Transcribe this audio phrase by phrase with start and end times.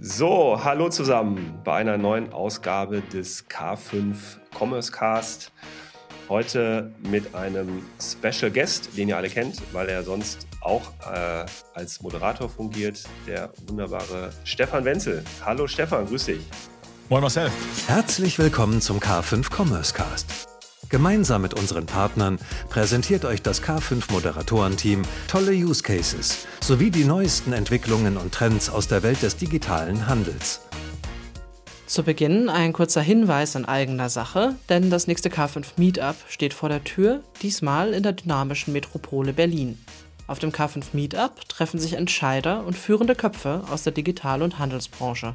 [0.00, 4.14] So, hallo zusammen bei einer neuen Ausgabe des K5
[4.56, 5.50] Commerce Cast.
[6.28, 12.00] Heute mit einem Special Guest, den ihr alle kennt, weil er sonst auch äh, als
[12.00, 15.24] Moderator fungiert, der wunderbare Stefan Wenzel.
[15.44, 16.46] Hallo Stefan, grüß dich.
[17.08, 17.50] Moin Marcel.
[17.88, 20.47] Herzlich willkommen zum K5 Commerce Cast.
[20.88, 22.38] Gemeinsam mit unseren Partnern
[22.70, 28.88] präsentiert euch das K5 Moderatorenteam tolle Use Cases sowie die neuesten Entwicklungen und Trends aus
[28.88, 30.62] der Welt des digitalen Handels.
[31.86, 36.70] Zu Beginn ein kurzer Hinweis in eigener Sache, denn das nächste K5 Meetup steht vor
[36.70, 39.78] der Tür, diesmal in der dynamischen Metropole Berlin.
[40.26, 45.34] Auf dem K5 Meetup treffen sich Entscheider und führende Köpfe aus der Digital- und Handelsbranche.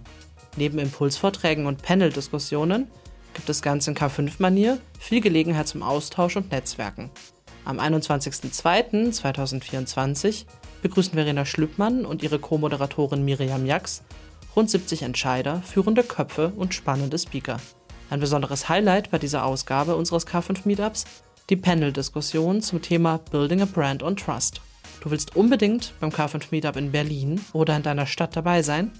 [0.55, 2.88] Neben Impulsvorträgen und Panel-Diskussionen
[3.34, 7.10] gibt es ganz in K5-Manier viel Gelegenheit zum Austausch und Netzwerken.
[7.66, 10.46] Am 21.02.2024
[10.82, 14.04] begrüßen Verena Schlüppmann und ihre Co-Moderatorin Miriam Jax
[14.56, 17.59] rund 70 Entscheider, führende Köpfe und spannende Speaker.
[18.09, 21.06] Ein besonderes Highlight bei dieser Ausgabe unseres K5 Meetups
[21.50, 24.62] die Panel-Diskussion zum Thema Building a Brand on Trust.
[25.02, 28.92] Du willst unbedingt beim K5 Meetup in Berlin oder in deiner Stadt dabei sein?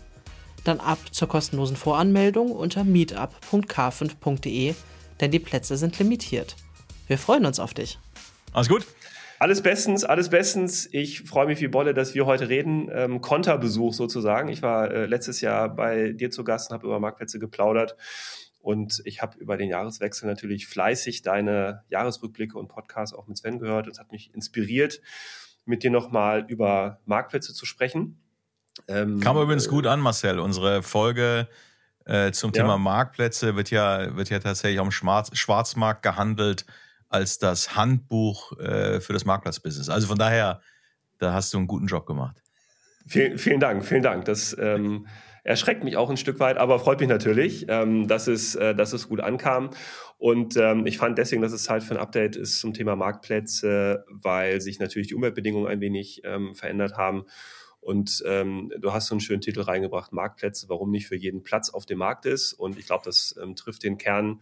[0.64, 4.76] Dann ab zur kostenlosen Voranmeldung unter meetup.k5.de,
[5.20, 6.56] denn die Plätze sind limitiert.
[7.08, 8.00] Wir freuen uns auf dich.
[8.54, 8.86] Alles gut?
[9.40, 10.88] Alles bestens, alles bestens.
[10.94, 12.90] Ich freue mich wie Bolle, dass wir heute reden.
[12.94, 14.48] Ähm, Konterbesuch sozusagen.
[14.48, 17.98] Ich war äh, letztes Jahr bei dir zu Gast und habe über Marktplätze geplaudert.
[18.60, 23.60] Und ich habe über den Jahreswechsel natürlich fleißig deine Jahresrückblicke und Podcasts auch mit Sven
[23.60, 23.88] gehört.
[23.88, 25.02] Das hat mich inspiriert,
[25.66, 28.23] mit dir nochmal über Marktplätze zu sprechen.
[28.88, 30.40] Ähm, Kam übrigens gut an, Marcel.
[30.40, 31.48] Unsere Folge
[32.06, 32.62] äh, zum ja.
[32.62, 36.66] Thema Marktplätze wird ja, wird ja tatsächlich am Schwarz, Schwarzmarkt gehandelt
[37.10, 39.90] als das Handbuch äh, für das Marktplatzbusiness.
[39.90, 40.62] Also von daher,
[41.20, 42.42] da hast du einen guten Job gemacht.
[43.06, 44.26] Vielen, vielen Dank, vielen Dank.
[44.26, 45.08] Das ähm,
[45.44, 48.94] erschreckt mich auch ein Stück weit, aber freut mich natürlich, ähm, dass, es, äh, dass
[48.94, 49.72] es gut ankam.
[50.18, 54.06] Und ähm, ich fand deswegen, dass es Zeit für ein Update ist zum Thema Marktplätze,
[54.10, 57.26] weil sich natürlich die Umweltbedingungen ein wenig ähm, verändert haben.
[57.84, 61.70] Und ähm, du hast so einen schönen Titel reingebracht, Marktplätze, warum nicht für jeden Platz
[61.70, 62.54] auf dem Markt ist.
[62.54, 64.42] Und ich glaube, das ähm, trifft den Kern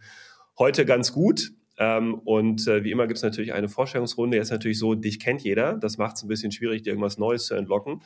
[0.58, 1.52] heute ganz gut.
[1.78, 4.36] Ähm, und äh, wie immer gibt es natürlich eine Vorstellungsrunde.
[4.36, 5.74] Jetzt natürlich so, dich kennt jeder.
[5.74, 8.02] Das macht es ein bisschen schwierig, dir irgendwas Neues zu entlocken.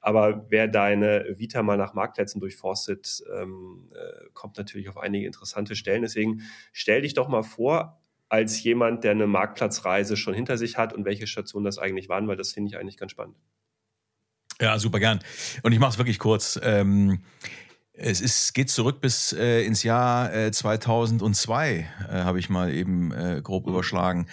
[0.00, 5.76] Aber wer deine Vita mal nach Marktplätzen durchforstet, ähm, äh, kommt natürlich auf einige interessante
[5.76, 6.02] Stellen.
[6.02, 6.42] Deswegen
[6.72, 11.04] stell dich doch mal vor, als jemand, der eine Marktplatzreise schon hinter sich hat und
[11.04, 13.36] welche Stationen das eigentlich waren, weil das finde ich eigentlich ganz spannend.
[14.60, 15.20] Ja, super gern.
[15.62, 16.58] Und ich mache es wirklich kurz.
[16.62, 17.20] Ähm,
[17.96, 23.12] es ist, geht zurück bis äh, ins Jahr äh, 2002, äh, habe ich mal eben
[23.12, 23.72] äh, grob mhm.
[23.72, 24.26] überschlagen.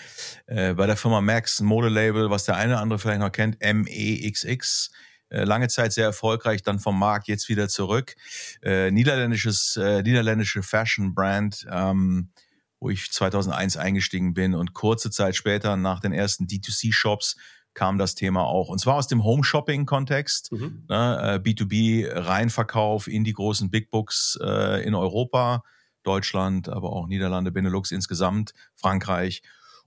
[0.47, 3.59] Äh, bei der Firma Max, ein Modelabel, was der eine oder andere vielleicht noch kennt,
[3.61, 4.91] MEXX.
[5.29, 8.15] Äh, lange Zeit sehr erfolgreich, dann vom Markt jetzt wieder zurück.
[8.63, 12.31] Niederländisches, niederländische Fashion-Brand, ähm,
[12.79, 17.37] wo ich 2001 eingestiegen bin und kurze Zeit später nach den ersten D2C-Shops
[17.73, 18.69] kam das Thema auch.
[18.69, 20.85] Und zwar aus dem Home-Shopping-Kontext, mhm.
[20.89, 25.63] ne, B2B-Reinverkauf in die großen Big Books äh, in Europa,
[26.03, 29.41] Deutschland, aber auch Niederlande, Benelux insgesamt, Frankreich.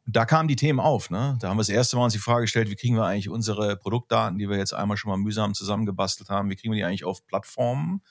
[0.07, 1.11] Und da kamen die Themen auf.
[1.11, 1.37] Ne?
[1.41, 3.77] Da haben wir das erste Mal uns die Frage gestellt, wie kriegen wir eigentlich unsere
[3.77, 7.05] Produktdaten, die wir jetzt einmal schon mal mühsam zusammengebastelt haben, wie kriegen wir die eigentlich
[7.05, 8.03] auf Plattformen?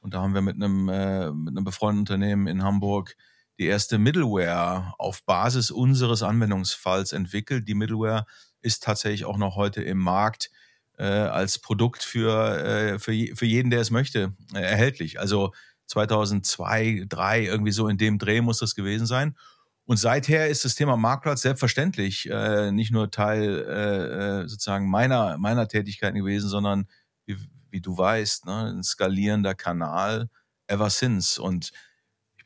[0.00, 3.16] Und da haben wir mit einem, äh, mit einem befreundeten Unternehmen in Hamburg
[3.58, 7.66] die erste Middleware auf Basis unseres Anwendungsfalls entwickelt.
[7.68, 8.24] Die Middleware
[8.60, 10.50] ist tatsächlich auch noch heute im Markt
[10.96, 15.18] äh, als Produkt für, äh, für, für jeden, der es möchte, äh, erhältlich.
[15.18, 15.52] Also
[15.86, 19.36] 2002, 2003, irgendwie so in dem Dreh muss das gewesen sein.
[19.86, 25.38] Und seither ist das Thema Marktplatz selbstverständlich äh, nicht nur Teil äh, äh sozusagen meiner,
[25.38, 26.88] meiner Tätigkeiten gewesen, sondern
[27.24, 27.38] wie,
[27.70, 30.28] wie du weißt, ne, ein skalierender Kanal
[30.66, 31.40] ever since.
[31.40, 31.72] Und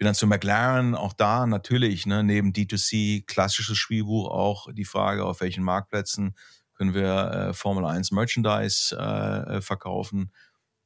[0.02, 5.24] bin dann zu McLaren, auch da natürlich, ne, neben D2C, klassisches Spielbuch, auch die Frage,
[5.24, 6.34] auf welchen Marktplätzen
[6.74, 10.32] können wir äh, Formel 1 Merchandise äh, verkaufen.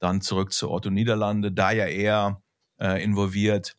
[0.00, 2.42] Dann zurück zu Otto Niederlande, da ja eher
[2.78, 3.78] äh, involviert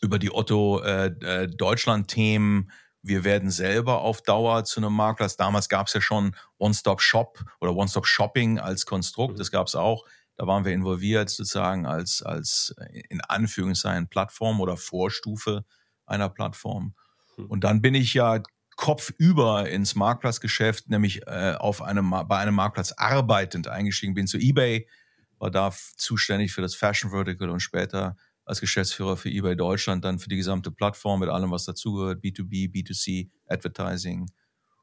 [0.00, 2.70] über die Otto äh, äh, Deutschland-Themen.
[3.02, 5.36] Wir werden selber auf Dauer zu einem Marktplatz.
[5.36, 9.34] Damals gab es ja schon One-Stop-Shop oder One-Stop-Shopping als Konstrukt.
[9.34, 9.38] Mhm.
[9.38, 10.06] Das gab es auch.
[10.36, 12.74] Da waren wir involviert sozusagen als, als
[13.08, 15.64] in Anführungszeichen Plattform oder Vorstufe
[16.04, 16.94] einer Plattform.
[17.36, 17.46] Hm.
[17.46, 18.42] Und dann bin ich ja
[18.76, 24.86] kopfüber ins Marktplatzgeschäft, nämlich äh, auf einem, bei einem Marktplatz arbeitend eingestiegen bin zu eBay,
[25.38, 30.18] war da zuständig für das Fashion Vertical und später als Geschäftsführer für eBay Deutschland dann
[30.18, 34.30] für die gesamte Plattform mit allem, was dazugehört, B2B, B2C, Advertising,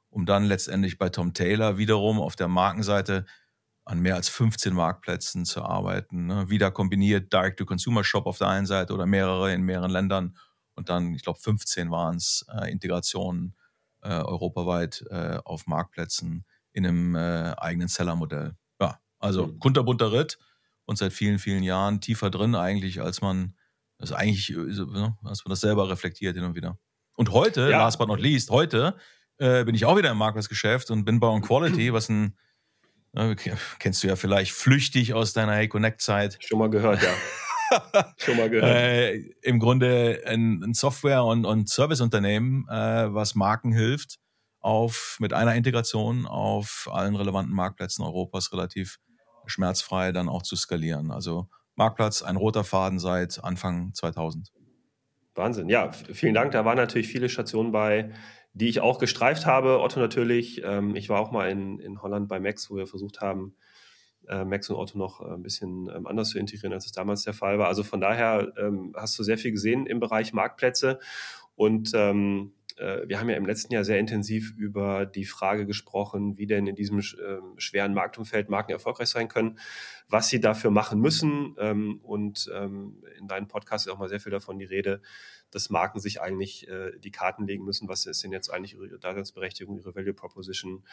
[0.10, 3.26] um dann letztendlich bei Tom Taylor wiederum auf der Markenseite
[3.85, 6.27] an mehr als 15 Marktplätzen zu arbeiten.
[6.27, 6.50] Ne?
[6.50, 10.38] Wieder kombiniert Direct-to-Consumer-Shop auf der einen Seite oder mehrere in mehreren Ländern
[10.75, 13.56] und dann, ich glaube, 15 waren es, äh, Integrationen
[14.01, 18.56] äh, europaweit äh, auf Marktplätzen in einem äh, eigenen Seller-Modell.
[18.81, 19.59] Ja, also mhm.
[19.59, 20.39] kunterbunter Ritt
[20.85, 23.53] und seit vielen, vielen Jahren tiefer drin eigentlich, als man
[23.97, 26.77] das eigentlich, äh, ne, als man das selber reflektiert hin und wieder.
[27.15, 27.80] Und heute, ja.
[27.80, 28.95] last but not least, heute
[29.38, 32.35] äh, bin ich auch wieder im Marktplatzgeschäft und bin bei On Quality, was ein
[33.80, 36.38] kennst du ja vielleicht flüchtig aus deiner Hey Connect Zeit.
[36.39, 37.13] Schon mal gehört, ja.
[38.18, 38.71] Schon mal gehört.
[38.71, 44.18] Äh, Im Grunde ein, ein Software- und, und Serviceunternehmen, äh, was Marken hilft,
[44.60, 48.98] auf mit einer Integration auf allen relevanten Marktplätzen Europas relativ
[49.45, 51.12] schmerzfrei dann auch zu skalieren.
[51.12, 54.51] Also Marktplatz, ein roter Faden seit Anfang 2000.
[55.36, 55.69] Wahnsinn.
[55.69, 56.51] Ja, vielen Dank.
[56.51, 58.12] Da waren natürlich viele Stationen bei,
[58.54, 59.82] die ich auch gestreift habe.
[59.82, 60.62] Otto natürlich.
[60.64, 63.56] Ähm, ich war auch mal in, in Holland bei Max, wo wir versucht haben,
[64.28, 67.34] äh, Max und Otto noch ein bisschen ähm, anders zu integrieren, als es damals der
[67.34, 67.68] Fall war.
[67.68, 71.00] Also von daher ähm, hast du sehr viel gesehen im Bereich Marktplätze.
[71.56, 76.38] Und ähm, äh, wir haben ja im letzten Jahr sehr intensiv über die Frage gesprochen,
[76.38, 79.60] wie denn in diesem ähm, schweren Marktumfeld Marken erfolgreich sein können,
[80.10, 81.56] was sie dafür machen müssen.
[81.58, 85.02] Ähm, und ähm, in deinem Podcast ist auch mal sehr viel davon die Rede,
[85.52, 87.88] dass Marken sich eigentlich äh, die Karten legen müssen.
[87.88, 90.84] Was ist denn jetzt eigentlich ihre Daseinsberechtigung, ihre Value Proposition?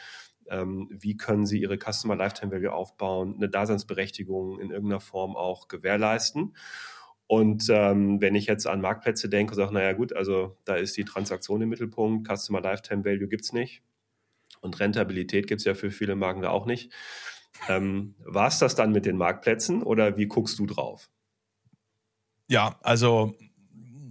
[0.52, 6.56] wie können sie ihre Customer Lifetime Value aufbauen, eine Daseinsberechtigung in irgendeiner Form auch gewährleisten?
[7.30, 11.04] Und ähm, wenn ich jetzt an Marktplätze denke sage, naja gut, also da ist die
[11.04, 13.84] Transaktion im Mittelpunkt, Customer Lifetime Value gibt es nicht
[14.60, 16.92] und Rentabilität gibt es ja für viele Marken da auch nicht.
[17.68, 21.08] Ähm, War es das dann mit den Marktplätzen oder wie guckst du drauf?
[22.48, 23.36] Ja, also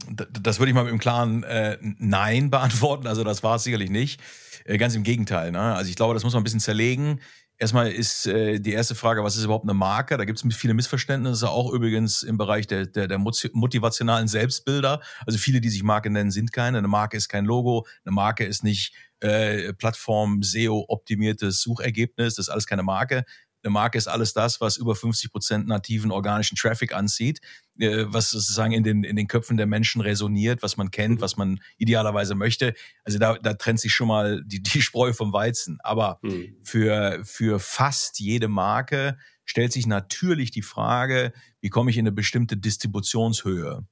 [0.08, 3.06] das würde ich mal mit dem klaren äh, Nein beantworten.
[3.06, 4.22] Also das war es sicherlich nicht.
[4.64, 5.52] Äh, ganz im Gegenteil.
[5.52, 5.60] Ne?
[5.60, 7.20] Also ich glaube, das muss man ein bisschen zerlegen.
[7.62, 10.18] Erstmal ist äh, die erste Frage, was ist überhaupt eine Marke?
[10.18, 15.02] Da gibt es viele Missverständnisse, auch übrigens im Bereich der, der, der motivationalen Selbstbilder.
[15.26, 16.78] Also viele, die sich Marke nennen, sind keine.
[16.78, 22.50] Eine Marke ist kein Logo, eine Marke ist nicht äh, Plattform, SEO-optimiertes Suchergebnis, das ist
[22.50, 23.26] alles keine Marke.
[23.64, 27.42] Eine Marke ist alles das, was über 50 Prozent nativen organischen Traffic anzieht,
[27.80, 31.36] äh, was sozusagen in den, in den Köpfen der Menschen resoniert, was man kennt, was
[31.36, 32.74] man idealerweise möchte.
[33.04, 35.78] Also da, da trennt sich schon mal die, die Spreu vom Weizen.
[35.84, 36.56] Aber mhm.
[36.64, 42.12] für, für fast jede Marke stellt sich natürlich die Frage, wie komme ich in eine
[42.12, 43.86] bestimmte Distributionshöhe?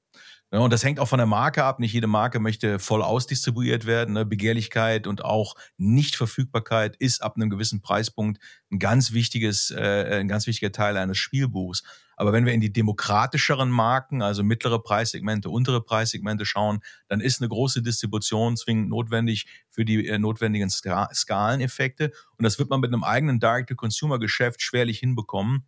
[0.49, 1.79] Ja, und das hängt auch von der Marke ab.
[1.79, 4.13] Nicht jede Marke möchte voll ausdistribuiert werden.
[4.13, 4.25] Ne?
[4.25, 8.39] Begehrlichkeit und auch Nichtverfügbarkeit ist ab einem gewissen Preispunkt
[8.71, 11.83] ein ganz wichtiges, äh, ein ganz wichtiger Teil eines Spielbuchs.
[12.15, 16.79] Aber wenn wir in die demokratischeren Marken, also mittlere Preissegmente, untere Preissegmente schauen,
[17.09, 22.13] dann ist eine große Distribution zwingend notwendig für die äh, notwendigen Ska Skaleneffekte.
[22.37, 25.65] Und das wird man mit einem eigenen Direct-to-Consumer-Geschäft schwerlich hinbekommen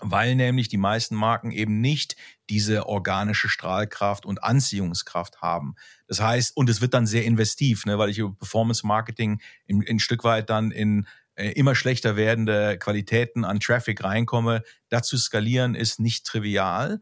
[0.00, 2.16] weil nämlich die meisten Marken eben nicht
[2.50, 5.74] diese organische Strahlkraft und Anziehungskraft haben.
[6.06, 9.84] Das heißt, und es wird dann sehr investiv, ne, weil ich über Performance Marketing in,
[9.88, 14.62] ein Stück weit dann in äh, immer schlechter werdende Qualitäten an Traffic reinkomme.
[14.88, 17.00] Dazu skalieren ist nicht trivial.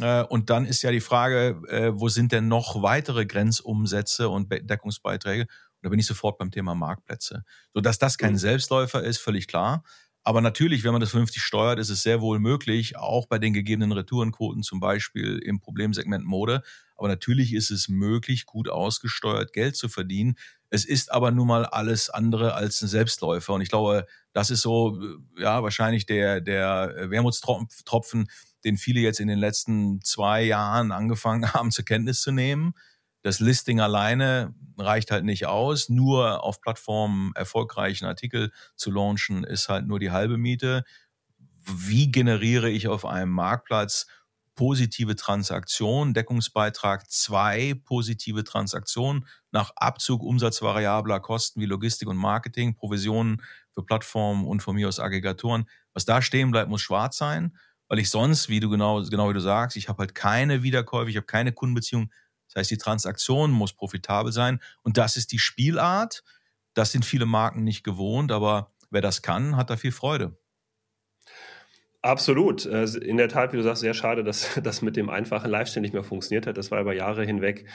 [0.00, 4.50] Äh, und dann ist ja die Frage, äh, wo sind denn noch weitere Grenzumsätze und
[4.50, 5.42] Deckungsbeiträge?
[5.42, 5.48] Und
[5.82, 7.44] da bin ich sofort beim Thema Marktplätze.
[7.74, 8.38] So dass das kein mhm.
[8.38, 9.84] Selbstläufer ist, völlig klar.
[10.26, 13.52] Aber natürlich, wenn man das vernünftig steuert, ist es sehr wohl möglich, auch bei den
[13.52, 16.62] gegebenen Retourenquoten zum Beispiel im Problemsegment Mode.
[16.96, 20.36] Aber natürlich ist es möglich, gut ausgesteuert Geld zu verdienen.
[20.70, 23.52] Es ist aber nun mal alles andere als ein Selbstläufer.
[23.52, 24.98] Und ich glaube, das ist so,
[25.36, 28.28] ja, wahrscheinlich der, der Wermutstropfen,
[28.64, 32.74] den viele jetzt in den letzten zwei Jahren angefangen haben, zur Kenntnis zu nehmen
[33.24, 35.88] das Listing alleine reicht halt nicht aus.
[35.88, 40.84] Nur auf Plattformen erfolgreichen Artikel zu launchen, ist halt nur die halbe Miete.
[41.64, 44.06] Wie generiere ich auf einem Marktplatz
[44.56, 53.42] positive Transaktionen, Deckungsbeitrag zwei positive Transaktionen nach Abzug umsatzvariabler Kosten wie Logistik und Marketing, Provisionen
[53.70, 55.64] für Plattformen und von mir aus Aggregatoren.
[55.94, 57.56] Was da stehen bleibt, muss schwarz sein,
[57.88, 61.10] weil ich sonst, wie du genau, genau wie du sagst, ich habe halt keine Wiederkäufe,
[61.10, 62.10] ich habe keine Kundenbeziehung
[62.54, 66.22] das heißt, die Transaktion muss profitabel sein und das ist die Spielart.
[66.72, 70.36] Das sind viele Marken nicht gewohnt, aber wer das kann, hat da viel Freude.
[72.00, 72.66] Absolut.
[72.66, 75.82] Äh, in der Tat, wie du sagst, sehr schade, dass das mit dem einfachen Lifestyle
[75.82, 76.56] nicht mehr funktioniert hat.
[76.56, 77.66] Das war über Jahre hinweg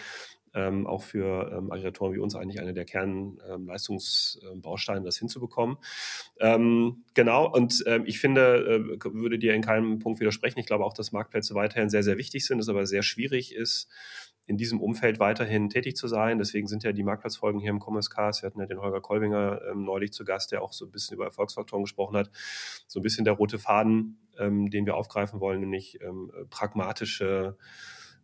[0.54, 5.78] ähm, auch für ähm, Aggregatoren wie uns eigentlich einer der Kernleistungsbausteine, ähm, das hinzubekommen.
[6.40, 8.80] Ähm, genau, und ähm, ich finde, äh,
[9.14, 10.60] würde dir in keinem Punkt widersprechen.
[10.60, 13.90] Ich glaube auch, dass Marktplätze weiterhin sehr, sehr wichtig sind, es aber sehr schwierig ist,
[14.50, 16.40] in diesem Umfeld weiterhin tätig zu sein.
[16.40, 18.42] Deswegen sind ja die Marktplatzfolgen hier im Commerce Cast.
[18.42, 21.14] Wir hatten ja den Holger Kolbinger ähm, neulich zu Gast, der auch so ein bisschen
[21.14, 22.32] über Erfolgsfaktoren gesprochen hat.
[22.88, 27.58] So ein bisschen der rote Faden, ähm, den wir aufgreifen wollen, nämlich ähm, pragmatische,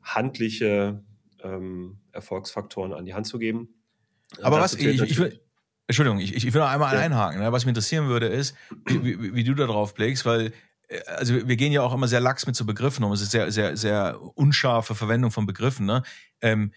[0.01, 1.03] handliche
[1.43, 3.75] ähm, Erfolgsfaktoren an die Hand zu geben.
[4.41, 5.39] Aber was, ich, ich, will,
[5.85, 7.01] Entschuldigung, ich, ich will noch einmal ja.
[7.01, 7.39] einhaken.
[7.39, 7.51] Ne?
[7.51, 8.55] Was mich interessieren würde, ist,
[8.87, 10.53] wie, wie, wie du da drauf blickst, weil
[11.07, 13.11] also wir gehen ja auch immer sehr lax mit so Begriffen um.
[13.11, 15.85] Es ist sehr, sehr, sehr unscharfe Verwendung von Begriffen.
[15.85, 16.03] Ne?
[16.41, 16.71] Ähm,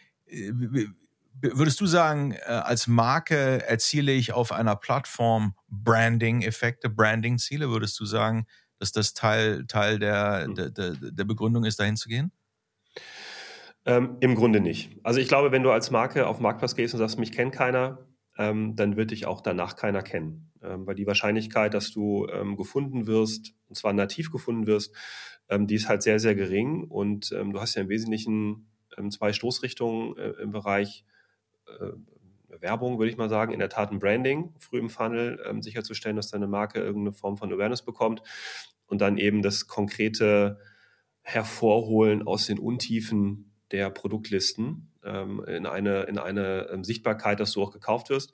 [1.40, 7.68] würdest du sagen, äh, als Marke erziele ich auf einer Plattform Branding-Effekte, Branding-Ziele?
[7.70, 8.46] Würdest du sagen,
[8.78, 10.54] dass das Teil, Teil der, hm.
[10.54, 12.32] der, der, der Begründung ist, dahin zu gehen?
[13.84, 14.96] Ähm, Im Grunde nicht.
[15.02, 17.98] Also ich glaube, wenn du als Marke auf Marktplatz gehst und sagst, mich kennt keiner,
[18.36, 20.47] ähm, dann wird dich auch danach keiner kennen.
[20.62, 24.94] Ähm, weil die Wahrscheinlichkeit, dass du ähm, gefunden wirst, und zwar nativ gefunden wirst,
[25.48, 26.84] ähm, die ist halt sehr, sehr gering.
[26.84, 31.04] Und ähm, du hast ja im Wesentlichen ähm, zwei Stoßrichtungen äh, im Bereich
[31.66, 31.92] äh,
[32.60, 36.30] Werbung, würde ich mal sagen, in der Tat ein Branding, früh im Funnel sicherzustellen, dass
[36.30, 38.22] deine Marke irgendeine Form von Awareness bekommt.
[38.86, 40.58] Und dann eben das konkrete
[41.20, 47.62] Hervorholen aus den Untiefen der Produktlisten ähm, in eine, in eine ähm, Sichtbarkeit, dass du
[47.62, 48.32] auch gekauft wirst.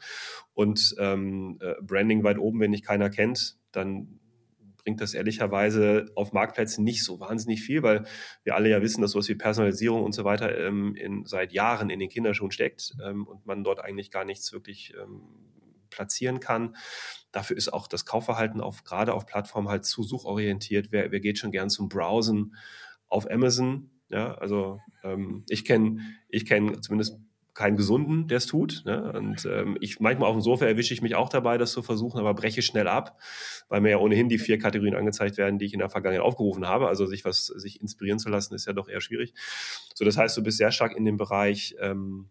[0.52, 4.20] Und ähm, äh, Branding weit oben, wenn dich keiner kennt, dann
[4.84, 8.04] bringt das ehrlicherweise auf Marktplätzen nicht so wahnsinnig viel, weil
[8.44, 11.88] wir alle ja wissen, dass sowas wie Personalisierung und so weiter ähm, in, seit Jahren
[11.88, 15.22] in den Kinderschuhen steckt ähm, und man dort eigentlich gar nichts wirklich ähm,
[15.88, 16.76] platzieren kann.
[17.32, 20.88] Dafür ist auch das Kaufverhalten auf, gerade auf Plattformen halt zu suchorientiert.
[20.90, 22.54] Wer, wer geht schon gern zum Browsen
[23.08, 23.90] auf Amazon?
[24.14, 27.18] Ja, also ähm, ich kenne ich kenn zumindest
[27.52, 28.82] keinen Gesunden, der es tut.
[28.84, 29.12] Ne?
[29.12, 32.20] Und ähm, ich manchmal auf dem Sofa erwische ich mich auch dabei, das zu versuchen,
[32.20, 33.20] aber breche schnell ab,
[33.68, 36.64] weil mir ja ohnehin die vier Kategorien angezeigt werden, die ich in der Vergangenheit aufgerufen
[36.64, 36.86] habe.
[36.86, 39.34] Also sich was sich inspirieren zu lassen, ist ja doch eher schwierig.
[39.94, 42.30] So, das heißt, du bist sehr stark in dem Bereich ähm,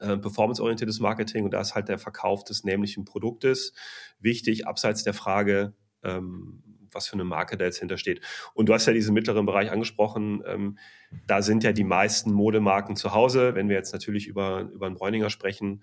[0.00, 3.72] äh, performanceorientiertes Marketing und da ist halt der Verkauf des nämlichen Produktes
[4.18, 8.20] wichtig, abseits der Frage, ähm, was für eine Marke da jetzt hintersteht.
[8.54, 10.42] Und du hast ja diesen mittleren Bereich angesprochen.
[10.46, 10.78] Ähm,
[11.26, 13.54] da sind ja die meisten Modemarken zu Hause.
[13.54, 15.82] Wenn wir jetzt natürlich über, über einen Bräuninger sprechen,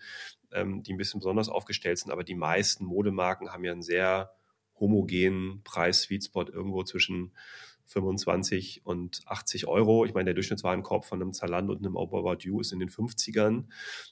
[0.52, 4.32] ähm, die ein bisschen besonders aufgestellt sind, aber die meisten Modemarken haben ja einen sehr
[4.80, 7.34] homogenen Preis-Sweet-Spot irgendwo zwischen
[7.86, 10.06] 25 und 80 Euro.
[10.06, 13.66] Ich meine, der Durchschnittswarenkorb von einem Zalando und einem About You ist in den 50ern.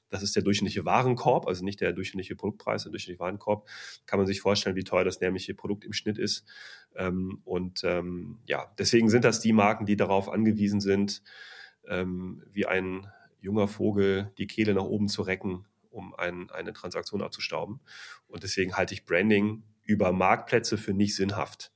[0.10, 3.68] Das ist der durchschnittliche Warenkorb, also nicht der durchschnittliche Produktpreis, der durchschnittliche Warenkorb.
[4.06, 6.46] Kann man sich vorstellen, wie teuer das nämliche Produkt im Schnitt ist.
[6.96, 11.24] Ähm, und ähm, ja, deswegen sind das die Marken, die darauf angewiesen sind,
[11.88, 13.08] ähm, wie ein
[13.40, 17.80] junger Vogel die Kehle nach oben zu recken, um ein, eine Transaktion abzustauben.
[18.28, 21.72] Und deswegen halte ich Branding über Marktplätze für nicht sinnhaft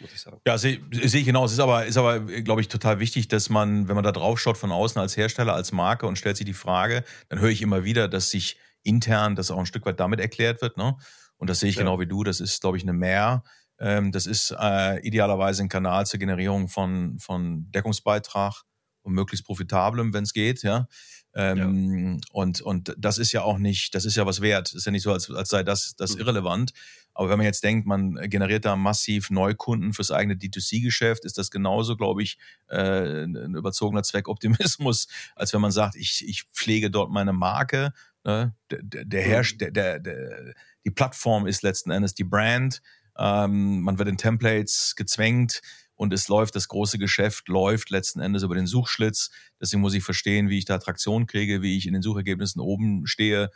[0.00, 0.40] muss ich sagen.
[0.46, 1.44] Ja, sehe seh ich genau.
[1.44, 4.40] Es ist aber, ist aber glaube ich, total wichtig, dass man, wenn man da drauf
[4.40, 7.62] schaut von außen als Hersteller, als Marke und stellt sich die Frage, dann höre ich
[7.62, 10.76] immer wieder, dass sich intern das auch ein Stück weit damit erklärt wird.
[10.76, 10.96] Ne?
[11.36, 11.82] Und das sehe ich ja.
[11.82, 12.22] genau wie du.
[12.22, 13.42] Das ist, glaube ich, eine Mehr.
[13.78, 18.62] Ähm, das ist äh, idealerweise ein Kanal zur Generierung von, von Deckungsbeitrag
[19.02, 20.86] und möglichst profitablem, wenn es geht, ja.
[21.34, 22.28] Ähm, ja.
[22.32, 24.72] Und, und das ist ja auch nicht, das ist ja was wert.
[24.72, 26.20] Ist ja nicht so, als, als sei das, das mhm.
[26.20, 26.72] irrelevant.
[27.14, 31.50] Aber wenn man jetzt denkt, man generiert da massiv Neukunden fürs eigene D2C-Geschäft, ist das
[31.50, 35.06] genauso, glaube ich, äh, ein überzogener Zweckoptimismus,
[35.36, 37.92] als wenn man sagt, ich, ich pflege dort meine Marke.
[38.24, 40.54] Äh, der, der, Herrsch, der, der, der,
[40.84, 42.82] die Plattform ist letzten Endes die Brand.
[43.16, 45.60] Ähm, man wird in Templates gezwängt
[45.94, 49.30] und es läuft, das große Geschäft läuft letzten Endes über den Suchschlitz.
[49.60, 53.06] Deswegen muss ich verstehen, wie ich da Traktion kriege, wie ich in den Suchergebnissen oben
[53.06, 53.50] stehe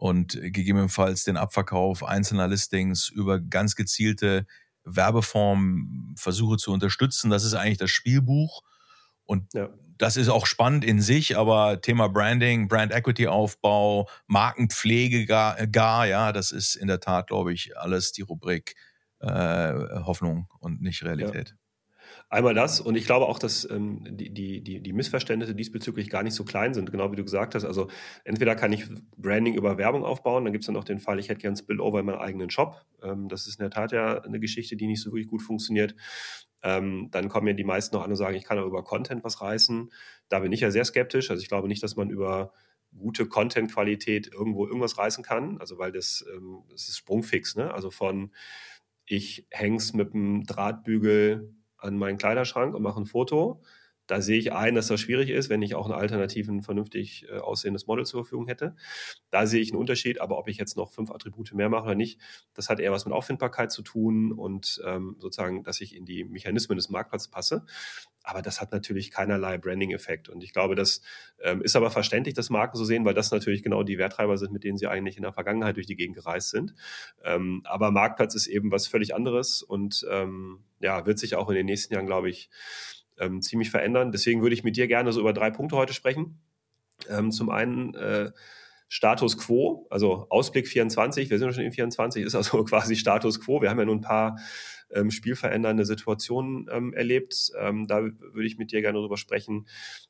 [0.00, 4.46] und gegebenenfalls den Abverkauf einzelner Listings über ganz gezielte
[4.82, 7.28] Werbeformen versuche zu unterstützen.
[7.28, 8.62] Das ist eigentlich das Spielbuch.
[9.26, 9.68] Und ja.
[9.98, 16.06] das ist auch spannend in sich, aber Thema Branding, Brand Equity Aufbau, Markenpflege gar, gar
[16.06, 18.76] ja, das ist in der Tat, glaube ich, alles die Rubrik
[19.18, 19.74] äh,
[20.06, 21.50] Hoffnung und nicht Realität.
[21.50, 21.59] Ja.
[22.32, 26.34] Einmal das und ich glaube auch, dass ähm, die, die, die, Missverständnisse diesbezüglich gar nicht
[26.34, 27.64] so klein sind, genau wie du gesagt hast.
[27.64, 27.88] Also
[28.22, 28.84] entweder kann ich
[29.16, 31.98] Branding über Werbung aufbauen, dann gibt es dann auch den Fall, ich hätte gern Spillover
[31.98, 32.86] in meinen eigenen Shop.
[33.02, 35.96] Ähm, das ist in der Tat ja eine Geschichte, die nicht so wirklich gut funktioniert.
[36.62, 39.24] Ähm, dann kommen ja die meisten noch an und sagen, ich kann auch über Content
[39.24, 39.90] was reißen.
[40.28, 41.30] Da bin ich ja sehr skeptisch.
[41.32, 42.52] Also ich glaube nicht, dass man über
[42.96, 45.58] gute Content-Qualität irgendwo irgendwas reißen kann.
[45.58, 47.56] Also weil das, ähm, das ist sprungfix.
[47.56, 47.74] Ne?
[47.74, 48.30] Also von
[49.06, 53.62] ich häng's mit einem Drahtbügel an meinen Kleiderschrank und mache ein Foto.
[54.10, 57.38] Da sehe ich ein, dass das schwierig ist, wenn ich auch einen alternativen, vernünftig äh,
[57.38, 58.74] aussehendes Model zur Verfügung hätte.
[59.30, 61.94] Da sehe ich einen Unterschied, aber ob ich jetzt noch fünf Attribute mehr mache oder
[61.94, 62.20] nicht,
[62.54, 66.24] das hat eher was mit Auffindbarkeit zu tun und ähm, sozusagen, dass ich in die
[66.24, 67.64] Mechanismen des Marktplatzes passe.
[68.24, 70.28] aber das hat natürlich keinerlei Branding-Effekt.
[70.28, 71.02] Und ich glaube, das
[71.40, 74.52] ähm, ist aber verständlich, dass Marken so sehen, weil das natürlich genau die Werttreiber sind,
[74.52, 76.74] mit denen sie eigentlich in der Vergangenheit durch die Gegend gereist sind.
[77.22, 81.54] Ähm, aber Marktplatz ist eben was völlig anderes und ähm, ja, wird sich auch in
[81.54, 82.50] den nächsten Jahren, glaube ich,
[83.18, 84.12] ähm, ziemlich verändern.
[84.12, 86.40] Deswegen würde ich mit dir gerne so über drei Punkte heute sprechen.
[87.08, 88.30] Ähm, zum einen äh,
[88.88, 93.62] Status quo, also Ausblick 24, wir sind schon in 24, ist also quasi Status quo.
[93.62, 94.36] Wir haben ja nun ein paar
[94.90, 97.52] ähm, spielverändernde Situationen ähm, erlebt.
[97.58, 99.68] Ähm, da würde ich mit dir gerne drüber sprechen.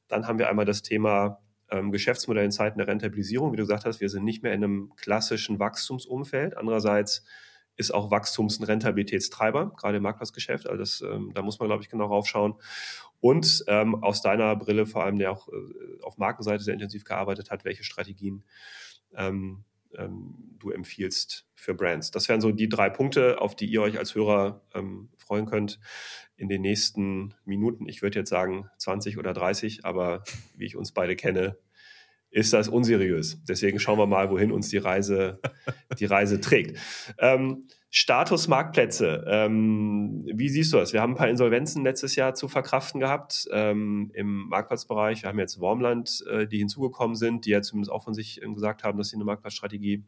[0.08, 3.52] Dann haben wir einmal das Thema ähm, Geschäftsmodell in Zeiten der Rentabilisierung.
[3.52, 6.56] Wie du gesagt hast, wir sind nicht mehr in einem klassischen Wachstumsumfeld.
[6.56, 7.24] Andererseits
[7.76, 10.66] ist auch Wachstums- und Rentabilitätstreiber, gerade im Marktplatzgeschäft.
[10.66, 12.54] Also das, ähm, da muss man, glaube ich, genau raufschauen.
[13.20, 17.50] Und ähm, aus deiner Brille vor allem, der auch äh, auf Markenseite sehr intensiv gearbeitet
[17.50, 18.44] hat, welche Strategien
[19.14, 19.64] ähm,
[19.96, 22.10] ähm, du empfiehlst für Brands.
[22.10, 25.80] Das wären so die drei Punkte, auf die ihr euch als Hörer ähm, freuen könnt
[26.36, 27.88] in den nächsten Minuten.
[27.88, 30.22] Ich würde jetzt sagen 20 oder 30, aber
[30.56, 31.58] wie ich uns beide kenne,
[32.30, 33.42] ist das unseriös.
[33.48, 35.40] Deswegen schauen wir mal, wohin uns die Reise,
[35.98, 36.78] die Reise trägt.
[37.18, 39.24] Ähm, Status Marktplätze.
[39.26, 40.92] Ähm, wie siehst du das?
[40.92, 45.22] Wir haben ein paar Insolvenzen letztes Jahr zu verkraften gehabt ähm, im Marktplatzbereich.
[45.22, 48.54] Wir haben jetzt Wormland, äh, die hinzugekommen sind, die ja zumindest auch von sich ähm,
[48.54, 50.04] gesagt haben, dass sie eine Marktplatzstrategie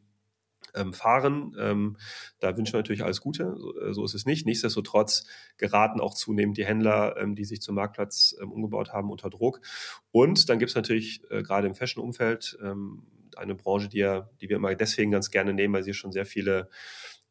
[0.75, 1.55] ähm, fahren.
[1.59, 1.97] Ähm,
[2.38, 3.55] da wünschen wir natürlich alles Gute.
[3.57, 4.47] So, äh, so, ist es nicht.
[4.47, 5.26] Nichtsdestotrotz
[5.57, 9.61] geraten auch zunehmend die Händler, ähm, die sich zum Marktplatz ähm, umgebaut haben, unter Druck.
[10.11, 13.02] Und dann gibt es natürlich äh, gerade im Fashion-Umfeld ähm,
[13.37, 16.26] eine Branche, die, ja, die wir immer deswegen ganz gerne nehmen, weil sie schon sehr
[16.26, 16.69] viele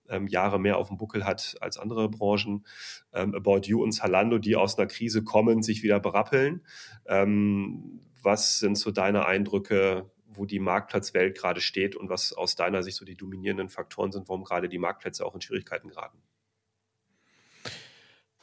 [0.10, 2.66] ähm, Jahre mehr auf dem Buckel hat als andere Branchen.
[3.12, 6.66] About You und Zalando, die aus einer Krise kommen, sich wieder berappeln.
[7.06, 12.98] was sind so deine Eindrücke wo die Marktplatzwelt gerade steht und was aus deiner Sicht
[12.98, 16.20] so die dominierenden Faktoren sind, warum gerade die Marktplätze auch in Schwierigkeiten geraten.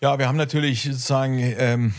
[0.01, 1.93] Ja, wir haben natürlich sozusagen, ähm,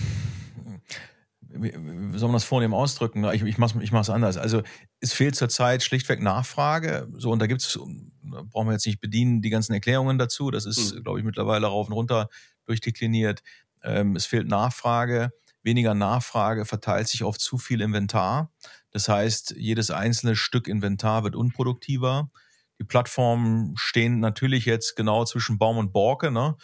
[1.50, 3.24] wie soll man das vornehm ausdrücken?
[3.34, 4.38] Ich, ich mache es anders.
[4.38, 4.62] Also
[5.02, 7.08] es fehlt zurzeit schlichtweg Nachfrage.
[7.18, 7.78] So, und da gibt es,
[8.22, 10.52] brauchen wir jetzt nicht bedienen, die ganzen Erklärungen dazu.
[10.52, 11.04] Das ist, mhm.
[11.04, 12.30] glaube ich, mittlerweile rauf und runter
[12.66, 13.42] durchdekliniert.
[13.84, 15.32] Ähm, es fehlt Nachfrage.
[15.62, 18.54] Weniger Nachfrage verteilt sich auf zu viel Inventar.
[18.92, 22.32] Das heißt, jedes einzelne Stück Inventar wird unproduktiver.
[22.80, 26.32] Die Plattformen stehen natürlich jetzt genau zwischen Baum und Borke.
[26.32, 26.56] Ne?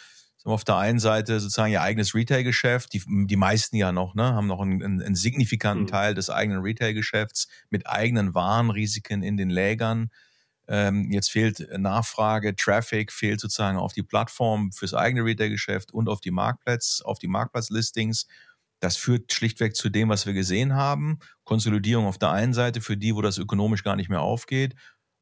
[0.52, 4.46] auf der einen Seite sozusagen ihr eigenes Retail-Geschäft, die, die meisten ja noch, ne, haben
[4.46, 5.88] noch einen, einen, einen signifikanten mhm.
[5.88, 10.10] Teil des eigenen Retail-Geschäfts mit eigenen Warenrisiken in den Lägern.
[10.68, 16.20] Ähm, jetzt fehlt Nachfrage, Traffic fehlt sozusagen auf die Plattform fürs eigene Retail-Geschäft und auf
[16.20, 18.26] die Marktplätze, auf die Marktplatzlistings.
[18.80, 21.18] Das führt schlichtweg zu dem, was wir gesehen haben.
[21.44, 24.74] Konsolidierung auf der einen Seite für die, wo das ökonomisch gar nicht mehr aufgeht.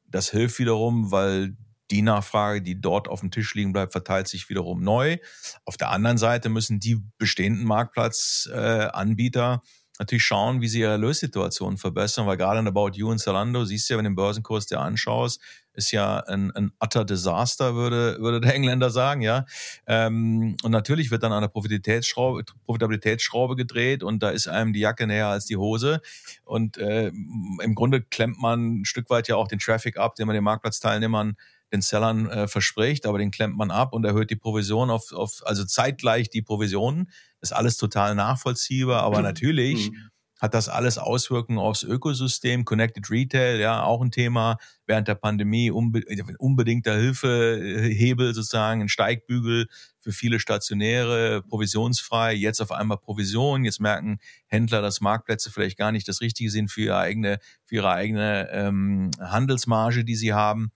[0.07, 1.55] Das hilft wiederum, weil
[1.91, 5.17] die Nachfrage, die dort auf dem Tisch liegen bleibt, verteilt sich wiederum neu.
[5.65, 9.67] Auf der anderen Seite müssen die bestehenden Marktplatzanbieter äh,
[9.99, 13.89] natürlich schauen, wie sie ihre Erlössituation verbessern, weil gerade in About You und Zalando, siehst
[13.89, 15.39] du ja, wenn du den Börsenkurs dir anschaust,
[15.75, 19.45] ist ja ein, ein utter Desaster, würde, würde der Engländer sagen, ja.
[19.87, 24.79] Ähm, und natürlich wird dann an der Profitabilitätsschraube, Profitabilitätsschraube gedreht und da ist einem die
[24.79, 26.01] Jacke näher als die Hose.
[26.43, 30.27] Und äh, im Grunde klemmt man ein Stück weit ja auch den Traffic ab, den
[30.27, 31.35] man den Marktplatzteilnehmern
[31.71, 35.41] den Sellern äh, verspricht, aber den klemmt man ab und erhöht die Provision auf, auf
[35.45, 37.09] also zeitgleich die Provisionen.
[37.41, 40.09] Das ist alles total nachvollziehbar, aber natürlich mhm.
[40.39, 42.65] Hat das alles Auswirkungen aufs Ökosystem.
[42.65, 46.01] Connected Retail, ja, auch ein Thema während der Pandemie, unbe
[46.37, 49.67] unbedingter Hilfehebel sozusagen, ein Steigbügel
[49.99, 53.63] für viele Stationäre, provisionsfrei, jetzt auf einmal Provision.
[53.63, 57.75] Jetzt merken Händler, dass Marktplätze vielleicht gar nicht das Richtige sind für ihre eigene, für
[57.75, 60.71] ihre eigene ähm, Handelsmarge, die sie haben.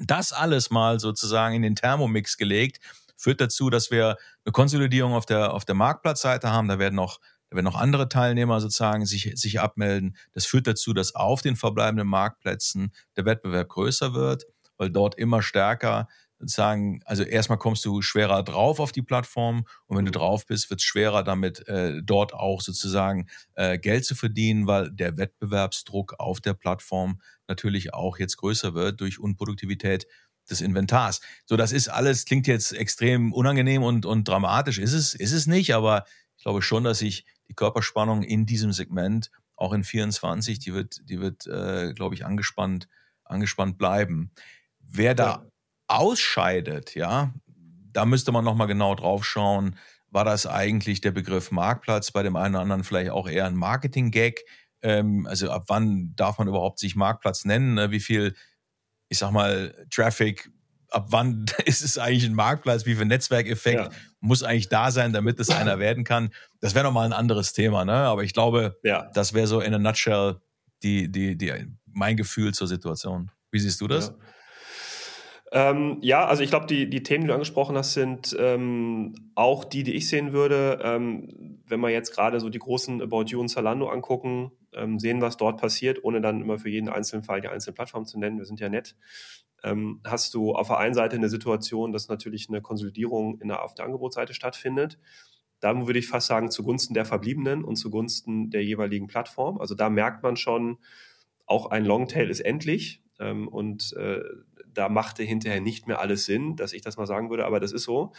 [0.00, 2.80] Das alles mal sozusagen in den Thermomix gelegt,
[3.16, 6.68] führt dazu, dass wir eine Konsolidierung auf der, auf der Marktplatzseite haben.
[6.68, 10.16] Da werden noch werden noch andere Teilnehmer sozusagen sich, sich abmelden.
[10.32, 15.42] Das führt dazu, dass auf den verbleibenden Marktplätzen der Wettbewerb größer wird, weil dort immer
[15.42, 20.46] stärker sozusagen, also erstmal kommst du schwerer drauf auf die Plattform und wenn du drauf
[20.46, 25.16] bist, wird es schwerer damit äh, dort auch sozusagen äh, Geld zu verdienen, weil der
[25.16, 30.06] Wettbewerbsdruck auf der Plattform natürlich auch jetzt größer wird durch Unproduktivität
[30.50, 31.20] des Inventars.
[31.46, 34.78] So, das ist alles, klingt jetzt extrem unangenehm und, und dramatisch.
[34.78, 36.04] Ist es, ist es nicht, aber
[36.36, 41.00] ich glaube schon, dass sich die Körperspannung in diesem Segment auch in 24, die wird,
[41.08, 42.88] die wird, äh, glaube ich, angespannt,
[43.24, 44.30] angespannt bleiben.
[44.80, 45.46] Wer da ja.
[45.88, 47.32] ausscheidet, ja,
[47.92, 49.76] da müsste man nochmal genau drauf schauen.
[50.10, 52.10] War das eigentlich der Begriff Marktplatz?
[52.10, 54.44] Bei dem einen oder anderen vielleicht auch eher ein Marketing-Gag?
[54.82, 57.74] Ähm, also ab wann darf man überhaupt sich Marktplatz nennen?
[57.74, 57.90] Ne?
[57.90, 58.34] Wie viel,
[59.08, 60.50] ich sag mal, Traffic
[60.90, 63.98] ab wann ist es eigentlich ein Marktplatz, wie viel Netzwerkeffekt ja.
[64.20, 66.30] muss eigentlich da sein, damit es einer werden kann.
[66.66, 67.92] Das wäre nochmal ein anderes Thema, ne?
[67.92, 69.08] Aber ich glaube, ja.
[69.14, 70.40] das wäre so in a nutshell
[70.82, 71.52] die, die, die,
[71.86, 73.30] mein Gefühl zur Situation.
[73.52, 74.08] Wie siehst du das?
[75.52, 75.70] Ja.
[75.70, 79.62] Ähm, ja, also ich glaube, die, die Themen, die du angesprochen hast, sind ähm, auch
[79.64, 80.80] die, die ich sehen würde.
[80.82, 85.20] Ähm, wenn wir jetzt gerade so die großen About You und Zalando angucken, ähm, sehen,
[85.20, 88.38] was dort passiert, ohne dann immer für jeden einzelnen Fall die einzelne Plattform zu nennen.
[88.38, 88.96] Wir sind ja nett.
[89.62, 93.62] Ähm, hast du auf der einen Seite eine Situation, dass natürlich eine Konsolidierung in der,
[93.62, 94.98] auf der Angebotsseite stattfindet.
[95.60, 99.58] Da würde ich fast sagen, zugunsten der Verbliebenen und zugunsten der jeweiligen Plattform.
[99.58, 100.78] Also da merkt man schon,
[101.46, 103.02] auch ein Longtail ist endlich.
[103.18, 104.20] Ähm, und äh,
[104.74, 107.72] da machte hinterher nicht mehr alles Sinn, dass ich das mal sagen würde, aber das
[107.72, 108.12] ist so.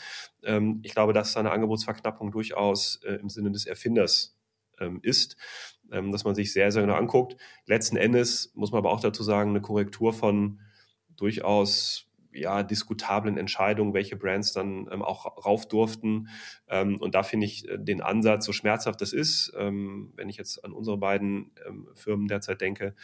[0.43, 4.35] Ähm, ich glaube, dass eine Angebotsverknappung durchaus äh, im Sinne des Erfinders
[4.79, 5.37] ähm, ist,
[5.91, 7.37] ähm, dass man sich sehr, sehr genau anguckt.
[7.65, 10.59] Letzten Endes muss man aber auch dazu sagen, eine Korrektur von
[11.15, 12.06] durchaus
[12.37, 16.29] ja, diskutablen Entscheidungen, welche Brands dann ähm, auch rauf durften.
[16.67, 20.37] Ähm, und da finde ich äh, den Ansatz, so schmerzhaft das ist, ähm, wenn ich
[20.37, 22.95] jetzt an unsere beiden ähm, Firmen derzeit denke,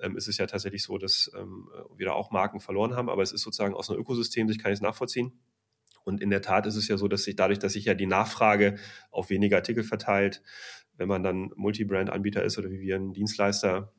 [0.00, 3.08] ähm, ist es ja tatsächlich so, dass ähm, wir da auch Marken verloren haben.
[3.08, 5.32] Aber es ist sozusagen aus einem Ökosystem, sich kann ich es nachvollziehen.
[6.04, 8.06] Und in der Tat ist es ja so, dass sich dadurch, dass sich ja die
[8.06, 8.76] Nachfrage
[9.10, 10.42] auf weniger Artikel verteilt,
[10.96, 13.92] wenn man dann Multibrand-Anbieter ist oder wie wir ein Dienstleister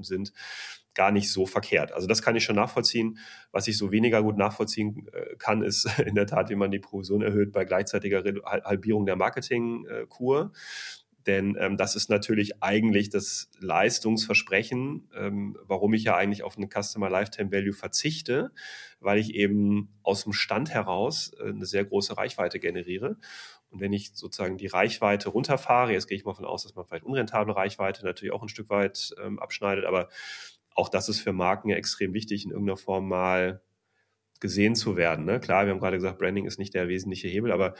[0.00, 0.32] sind,
[0.94, 1.92] gar nicht so verkehrt.
[1.92, 3.18] Also das kann ich schon nachvollziehen.
[3.50, 6.78] Was ich so weniger gut nachvollziehen äh, kann, ist in der Tat, wie man die
[6.78, 10.52] Provision erhöht bei gleichzeitiger Halbierung der Marketingkur.
[11.26, 16.68] Denn ähm, das ist natürlich eigentlich das Leistungsversprechen, ähm, warum ich ja eigentlich auf eine
[16.68, 18.50] Customer Lifetime Value verzichte,
[19.00, 23.18] weil ich eben aus dem Stand heraus äh, eine sehr große Reichweite generiere.
[23.72, 26.84] Und wenn ich sozusagen die Reichweite runterfahre, jetzt gehe ich mal von aus, dass man
[26.84, 30.08] vielleicht unrentable Reichweite natürlich auch ein Stück weit ähm, abschneidet, aber
[30.74, 33.62] auch das ist für Marken ja extrem wichtig, in irgendeiner Form mal
[34.40, 35.24] gesehen zu werden.
[35.24, 35.40] Ne?
[35.40, 37.74] Klar, wir haben gerade gesagt, Branding ist nicht der wesentliche Hebel, aber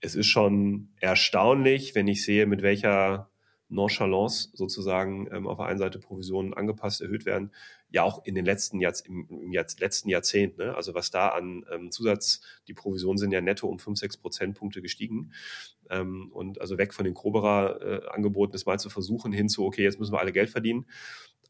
[0.00, 3.29] es ist schon erstaunlich, wenn ich sehe, mit welcher
[3.70, 7.52] Nonchalance sozusagen ähm, auf der einen Seite Provisionen angepasst, erhöht werden,
[7.88, 10.58] ja auch in den letzten Jahrz im, im Jahr, letzten Jahrzehnt.
[10.58, 10.74] Ne?
[10.74, 14.82] Also was da an ähm, Zusatz, die Provisionen sind ja netto um 5, 6 Prozentpunkte
[14.82, 15.32] gestiegen.
[15.88, 19.82] Ähm, und also weg von den Groberer-Angeboten, äh, das mal zu versuchen, hin zu, okay,
[19.82, 20.86] jetzt müssen wir alle Geld verdienen.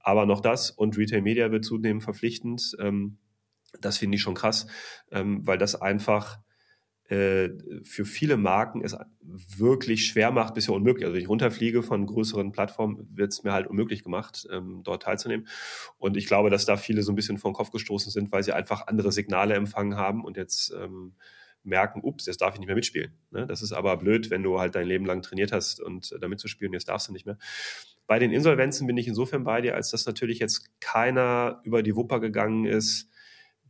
[0.02, 2.76] Aber noch das und Retail Media wird zunehmend verpflichtend.
[2.78, 3.18] Ähm,
[3.80, 4.66] das finde ich schon krass,
[5.10, 6.38] ähm, weil das einfach
[7.10, 8.96] für viele Marken es
[9.56, 11.04] wirklich schwer macht, bisher unmöglich.
[11.04, 15.02] Also wenn ich runterfliege von größeren Plattformen, wird es mir halt unmöglich gemacht, ähm, dort
[15.02, 15.48] teilzunehmen.
[15.98, 18.44] Und ich glaube, dass da viele so ein bisschen vor den Kopf gestoßen sind, weil
[18.44, 21.14] sie einfach andere Signale empfangen haben und jetzt ähm,
[21.64, 23.12] merken, ups, jetzt darf ich nicht mehr mitspielen.
[23.30, 23.46] Ne?
[23.46, 26.72] Das ist aber blöd, wenn du halt dein Leben lang trainiert hast und da mitzuspielen,
[26.72, 27.38] jetzt darfst du nicht mehr.
[28.06, 31.94] Bei den Insolvenzen bin ich insofern bei dir, als dass natürlich jetzt keiner über die
[31.94, 33.08] Wupper gegangen ist,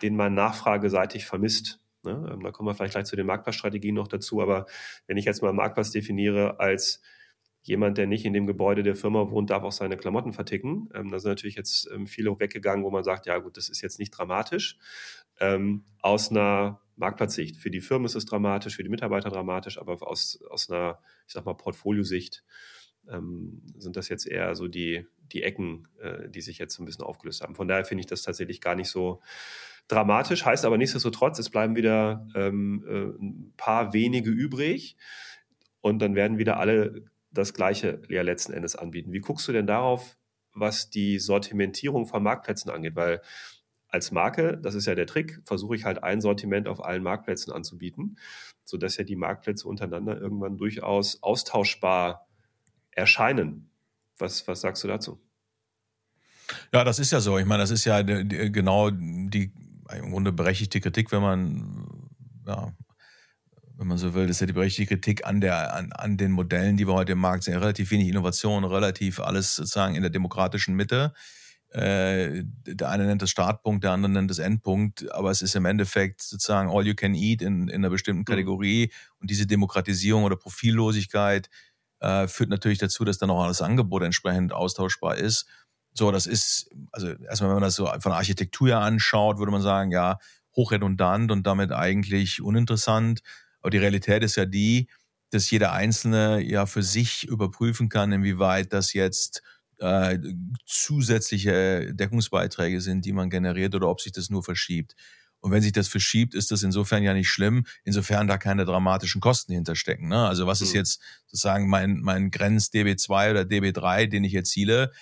[0.03, 1.81] den man nachfrageseitig vermisst.
[2.03, 2.31] Ne?
[2.33, 4.41] Ähm, da kommen wir vielleicht gleich zu den Marktplatzstrategien noch dazu.
[4.41, 4.67] Aber
[5.07, 7.03] wenn ich jetzt mal Marktplatz definiere als
[7.63, 10.89] jemand, der nicht in dem Gebäude der Firma wohnt, darf auch seine Klamotten verticken.
[10.95, 13.83] Ähm, da sind natürlich jetzt ähm, viele weggegangen, wo man sagt, ja gut, das ist
[13.83, 14.79] jetzt nicht dramatisch.
[15.39, 17.57] Ähm, aus einer Marktplatzsicht.
[17.57, 21.33] Für die Firmen ist es dramatisch, für die Mitarbeiter dramatisch, aber aus, aus einer, ich
[21.33, 22.45] sag mal, Portfoliosicht
[23.09, 26.87] ähm, sind das jetzt eher so die, die Ecken, äh, die sich jetzt so ein
[26.87, 27.55] bisschen aufgelöst haben.
[27.55, 29.21] Von daher finde ich das tatsächlich gar nicht so
[29.91, 34.97] dramatisch, heißt aber nichtsdestotrotz, es bleiben wieder ähm, äh, ein paar wenige übrig
[35.81, 39.13] und dann werden wieder alle das Gleiche ja letzten Endes anbieten.
[39.13, 40.17] Wie guckst du denn darauf,
[40.53, 42.95] was die Sortimentierung von Marktplätzen angeht?
[42.95, 43.21] Weil
[43.89, 47.53] als Marke, das ist ja der Trick, versuche ich halt ein Sortiment auf allen Marktplätzen
[47.53, 48.17] anzubieten,
[48.65, 52.29] sodass ja die Marktplätze untereinander irgendwann durchaus austauschbar
[52.93, 53.71] erscheinen.
[54.19, 55.21] Was, was sagst du dazu?
[56.73, 57.39] Ja, das ist ja so.
[57.39, 59.53] Ich meine, das ist ja genau die
[59.97, 62.11] im Grunde berechtigte Kritik, wenn man,
[62.47, 62.73] ja,
[63.77, 66.33] wenn man so will, das ist ja die berechtigte Kritik an, der, an, an den
[66.33, 67.57] Modellen, die wir heute im Markt sehen.
[67.57, 71.15] Relativ wenig Innovation, relativ alles sozusagen in der demokratischen Mitte.
[71.71, 75.67] Äh, der eine nennt das Startpunkt, der andere nennt das Endpunkt, aber es ist im
[75.67, 78.25] Endeffekt sozusagen all you can eat in, in einer bestimmten mhm.
[78.25, 78.93] Kategorie.
[79.21, 81.49] Und diese Demokratisierung oder Profillosigkeit
[82.01, 85.47] äh, führt natürlich dazu, dass dann auch alles Angebot entsprechend austauschbar ist.
[85.93, 89.53] So, das ist, also erstmal, wenn man das so von der Architektur her anschaut, würde
[89.53, 90.19] man sagen, ja,
[90.57, 93.21] hochredundant und damit eigentlich uninteressant.
[93.61, 94.89] Aber die Realität ist ja die,
[95.31, 99.43] dass jeder Einzelne ja für sich überprüfen kann, inwieweit das jetzt
[99.79, 100.19] äh,
[100.67, 104.95] zusätzliche Deckungsbeiträge sind, die man generiert oder ob sich das nur verschiebt.
[105.41, 109.23] Und wenn sich das verschiebt, ist das insofern ja nicht schlimm, insofern da keine dramatischen
[109.23, 110.09] Kosten hinterstecken.
[110.09, 110.27] Ne?
[110.27, 110.81] Also was ist mhm.
[110.81, 114.93] jetzt sozusagen mein, mein Grenz DB2 oder DB3, den ich erziele?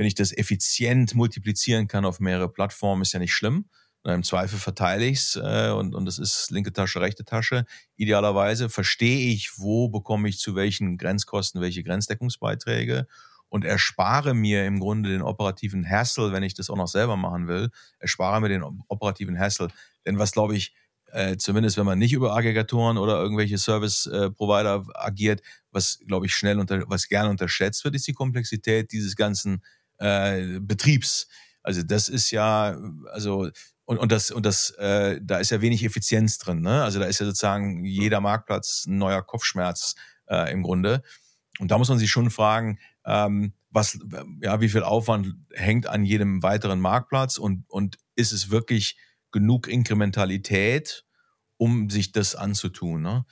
[0.00, 3.66] Wenn ich das effizient multiplizieren kann auf mehrere Plattformen, ist ja nicht schlimm.
[4.02, 7.66] Im Zweifel verteile ich es äh, und, und das ist linke Tasche, rechte Tasche.
[7.96, 13.06] Idealerweise verstehe ich, wo bekomme ich zu welchen Grenzkosten welche Grenzdeckungsbeiträge
[13.50, 17.46] und erspare mir im Grunde den operativen Hassle, wenn ich das auch noch selber machen
[17.46, 19.68] will, erspare mir den operativen Hassle.
[20.06, 20.72] Denn was glaube ich,
[21.12, 26.34] äh, zumindest wenn man nicht über Aggregatoren oder irgendwelche Service-Provider äh, agiert, was glaube ich
[26.34, 29.62] schnell unter, was gerne unterschätzt wird, ist die Komplexität dieses ganzen
[30.00, 31.28] äh, Betriebs.
[31.62, 32.76] Also das ist ja,
[33.12, 33.50] also
[33.84, 36.60] und, und das, und das, äh, da ist ja wenig Effizienz drin.
[36.60, 36.82] Ne?
[36.82, 39.94] Also da ist ja sozusagen jeder Marktplatz ein neuer Kopfschmerz
[40.28, 41.02] äh, im Grunde.
[41.58, 43.98] Und da muss man sich schon fragen, ähm, was,
[44.42, 48.96] ja, wie viel Aufwand hängt an jedem weiteren Marktplatz und, und ist es wirklich
[49.32, 51.04] genug Inkrementalität,
[51.56, 53.02] um sich das anzutun?
[53.02, 53.26] Ne?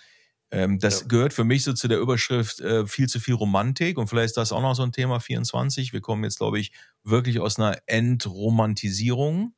[0.51, 1.07] Ähm, das ja.
[1.09, 4.37] gehört für mich so zu der Überschrift äh, viel zu viel Romantik und vielleicht ist
[4.39, 5.93] das auch noch so ein Thema 24.
[5.93, 6.73] Wir kommen jetzt, glaube ich,
[7.05, 9.55] wirklich aus einer Entromantisierung.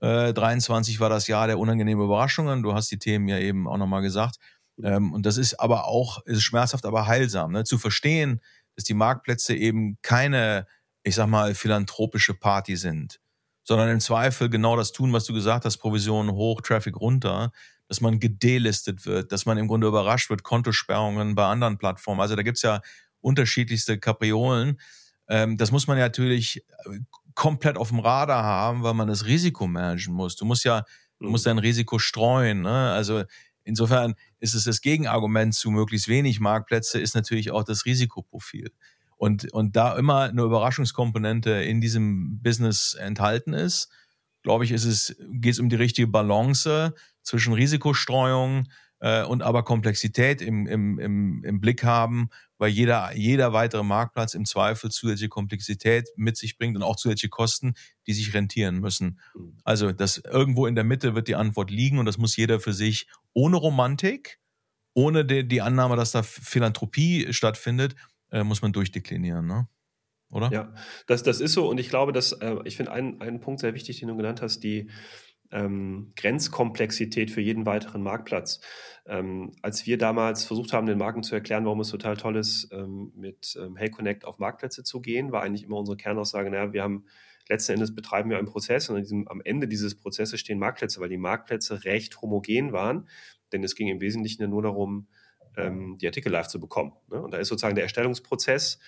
[0.00, 2.62] Äh, 23 war das Jahr der unangenehmen Überraschungen.
[2.62, 4.36] Du hast die Themen ja eben auch nochmal gesagt.
[4.82, 7.52] Ähm, und das ist aber auch, ist schmerzhaft, aber heilsam.
[7.52, 7.64] Ne?
[7.64, 8.40] Zu verstehen,
[8.74, 10.66] dass die Marktplätze eben keine,
[11.04, 13.20] ich sag mal, philanthropische Party sind,
[13.62, 17.52] sondern im Zweifel genau das tun, was du gesagt hast, Provisionen hoch, Traffic runter,
[17.88, 22.20] dass man gedelistet wird, dass man im Grunde überrascht wird, Kontosperrungen bei anderen Plattformen.
[22.20, 22.80] Also da gibt's ja
[23.20, 24.80] unterschiedlichste Kapriolen.
[25.28, 26.98] Ähm, das muss man ja natürlich äh,
[27.34, 30.36] komplett auf dem Radar haben, weil man das Risiko managen muss.
[30.36, 30.84] Du musst ja,
[31.18, 31.50] du musst mhm.
[31.50, 32.62] dein Risiko streuen.
[32.62, 32.92] Ne?
[32.92, 33.24] Also
[33.64, 38.70] Insofern ist es das Gegenargument zu möglichst wenig Marktplätze, ist natürlich auch das Risikoprofil.
[39.16, 43.88] Und, und da immer eine Überraschungskomponente in diesem Business enthalten ist,
[44.44, 48.68] glaube ich, ist es, geht es um die richtige Balance zwischen Risikostreuung
[49.00, 54.32] äh, und aber Komplexität im, im, im, im Blick haben weil jeder, jeder weitere Marktplatz
[54.32, 57.74] im Zweifel zusätzliche Komplexität mit sich bringt und auch zusätzliche Kosten,
[58.06, 59.20] die sich rentieren müssen.
[59.34, 59.58] Mhm.
[59.64, 62.72] Also das irgendwo in der Mitte wird die Antwort liegen und das muss jeder für
[62.72, 64.40] sich ohne Romantik,
[64.94, 67.96] ohne die, die Annahme, dass da Philanthropie stattfindet,
[68.30, 69.68] äh, muss man durchdeklinieren, ne?
[70.34, 70.50] Oder?
[70.52, 70.74] Ja,
[71.06, 73.74] das, das ist so und ich glaube, dass äh, ich finde einen, einen Punkt sehr
[73.74, 74.90] wichtig, den du genannt hast, die
[75.52, 78.60] ähm, Grenzkomplexität für jeden weiteren Marktplatz.
[79.06, 82.68] Ähm, als wir damals versucht haben, den Marken zu erklären, warum es total toll ist,
[82.72, 86.72] ähm, mit ähm, Hey Connect auf Marktplätze zu gehen, war eigentlich immer unsere Kernaussage, naja,
[86.72, 87.06] wir haben
[87.48, 91.10] letzten Endes betreiben wir einen Prozess und diesem, am Ende dieses Prozesses stehen Marktplätze, weil
[91.10, 93.08] die Marktplätze recht homogen waren,
[93.52, 95.08] denn es ging im Wesentlichen nur darum,
[95.56, 96.92] ähm, die Artikel live zu bekommen.
[97.10, 97.22] Ne?
[97.22, 98.80] Und da ist sozusagen der Erstellungsprozess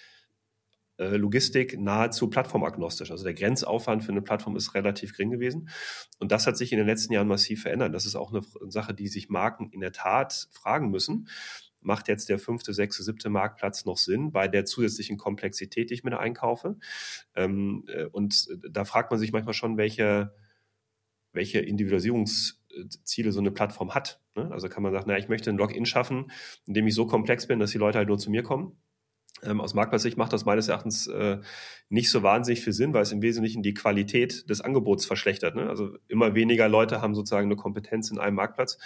[0.99, 3.11] Logistik nahezu plattformagnostisch.
[3.11, 5.69] Also der Grenzaufwand für eine Plattform ist relativ gering gewesen.
[6.19, 7.95] Und das hat sich in den letzten Jahren massiv verändert.
[7.95, 11.29] Das ist auch eine Sache, die sich Marken in der Tat fragen müssen.
[11.81, 16.03] Macht jetzt der fünfte, sechste, siebte Marktplatz noch Sinn bei der zusätzlichen Komplexität, die ich
[16.03, 16.79] mir da einkaufe?
[17.35, 20.35] Ähm, äh, und da fragt man sich manchmal schon, welche,
[21.33, 24.21] welche Individualisierungsziele so eine Plattform hat.
[24.35, 24.51] Ne?
[24.51, 26.33] Also kann man sagen, na, ich möchte ein Login schaffen,
[26.65, 28.79] in dem ich so komplex bin, dass die Leute halt nur zu mir kommen
[29.43, 31.39] ähm, aus Marktplatz-Sicht macht das meines Erachtens äh,
[31.89, 35.55] nicht so wahnsinnig viel Sinn, weil es im Wesentlichen die Qualität des Angebots verschlechtert.
[35.55, 35.69] Ne?
[35.69, 38.79] Also immer weniger Leute haben sozusagen eine Kompetenz in einem Marktplatz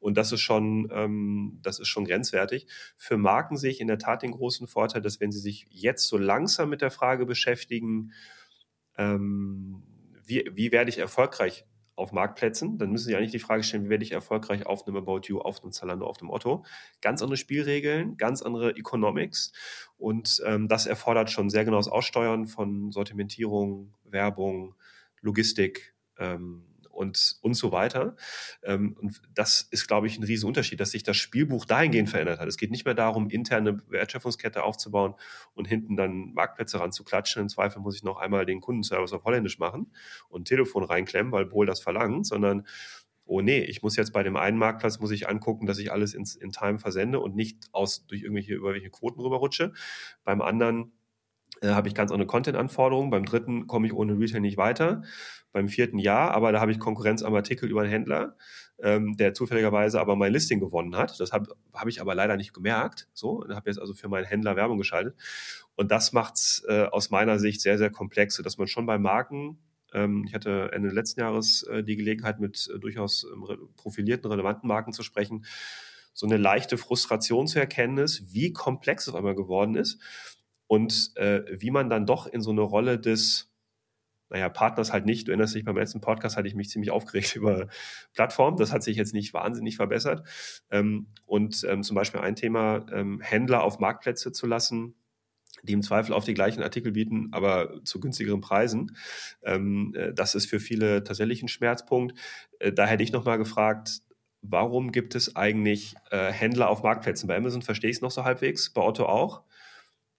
[0.00, 2.66] und das ist schon, ähm, das ist schon grenzwertig.
[2.96, 6.08] Für Marken sehe ich in der Tat den großen Vorteil, dass wenn sie sich jetzt
[6.08, 8.12] so langsam mit der Frage beschäftigen,
[8.96, 9.82] ähm,
[10.24, 11.66] wie, wie werde ich erfolgreich
[11.98, 14.96] auf Marktplätzen, dann müssen Sie eigentlich die Frage stellen, wie werde ich erfolgreich auf einem
[14.96, 16.64] About You, auf einem Zalando, auf dem Otto.
[17.00, 19.52] Ganz andere Spielregeln, ganz andere Economics
[19.96, 24.74] und ähm, das erfordert schon sehr genaues Aussteuern von Sortimentierung, Werbung,
[25.20, 26.64] Logistik, ähm,
[26.98, 28.16] und, und so weiter.
[28.62, 32.48] Ähm, und das ist, glaube ich, ein Riesenunterschied, dass sich das Spielbuch dahingehend verändert hat.
[32.48, 35.14] Es geht nicht mehr darum, interne Wertschöpfungskette aufzubauen
[35.54, 37.42] und hinten dann Marktplätze ranzuklatschen.
[37.42, 39.92] Im Zweifel muss ich noch einmal den Kundenservice auf Holländisch machen
[40.28, 42.66] und Telefon reinklemmen, weil Bohl das verlangt, sondern
[43.24, 46.14] oh nee, ich muss jetzt bei dem einen Marktplatz muss ich angucken, dass ich alles
[46.14, 49.72] ins, in Time versende und nicht aus durch irgendwelche über welche Quoten rüberrutsche.
[50.24, 50.97] Beim anderen
[51.62, 53.10] äh, habe ich ganz andere Content-Anforderungen.
[53.10, 55.02] Beim dritten komme ich ohne Retail nicht weiter.
[55.52, 58.36] Beim vierten ja, aber da habe ich Konkurrenz am Artikel über einen Händler,
[58.80, 61.18] ähm, der zufälligerweise aber mein Listing gewonnen hat.
[61.20, 63.08] Das habe hab ich aber leider nicht gemerkt.
[63.14, 65.16] So, habe jetzt also für meinen Händler Werbung geschaltet.
[65.74, 68.98] Und das macht es äh, aus meiner Sicht sehr, sehr komplex, sodass man schon bei
[68.98, 69.58] Marken
[69.94, 74.68] ähm, ich hatte Ende letzten Jahres äh, die Gelegenheit, mit äh, durchaus ähm, profilierten, relevanten
[74.68, 75.46] Marken zu sprechen,
[76.12, 79.98] so eine leichte Frustration zu erkennen ist, wie komplex es einmal geworden ist
[80.68, 83.50] und äh, wie man dann doch in so eine Rolle des,
[84.28, 85.26] naja, Partners halt nicht.
[85.26, 87.68] Du erinnerst dich, beim letzten Podcast hatte ich mich ziemlich aufgeregt über
[88.14, 88.58] Plattformen.
[88.58, 90.28] Das hat sich jetzt nicht wahnsinnig verbessert.
[90.70, 94.94] Ähm, und ähm, zum Beispiel ein Thema, ähm, Händler auf Marktplätze zu lassen,
[95.62, 98.94] die im Zweifel auf die gleichen Artikel bieten, aber zu günstigeren Preisen.
[99.42, 102.16] Ähm, äh, das ist für viele tatsächlich ein Schmerzpunkt.
[102.58, 104.02] Äh, da hätte ich nochmal gefragt,
[104.42, 107.26] warum gibt es eigentlich äh, Händler auf Marktplätzen?
[107.26, 109.42] Bei Amazon verstehe ich es noch so halbwegs, bei Otto auch.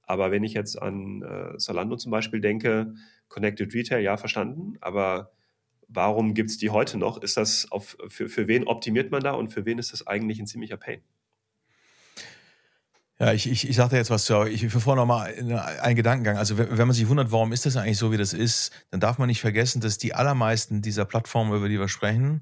[0.09, 2.95] Aber wenn ich jetzt an äh, Zalando zum Beispiel denke,
[3.27, 4.75] Connected Retail, ja, verstanden.
[4.81, 5.31] Aber
[5.87, 7.21] warum gibt es die heute noch?
[7.21, 10.39] Ist das auf, für, für wen optimiert man da und für wen ist das eigentlich
[10.39, 11.03] ein ziemlicher Pain?
[13.19, 15.31] Ja, ich, ich, ich sagte jetzt was zu, ich bevor noch mal
[15.79, 16.37] einen Gedankengang.
[16.37, 18.99] Also wenn, wenn man sich wundert, warum ist das eigentlich so, wie das ist, dann
[18.99, 22.41] darf man nicht vergessen, dass die allermeisten dieser Plattformen, über die wir sprechen,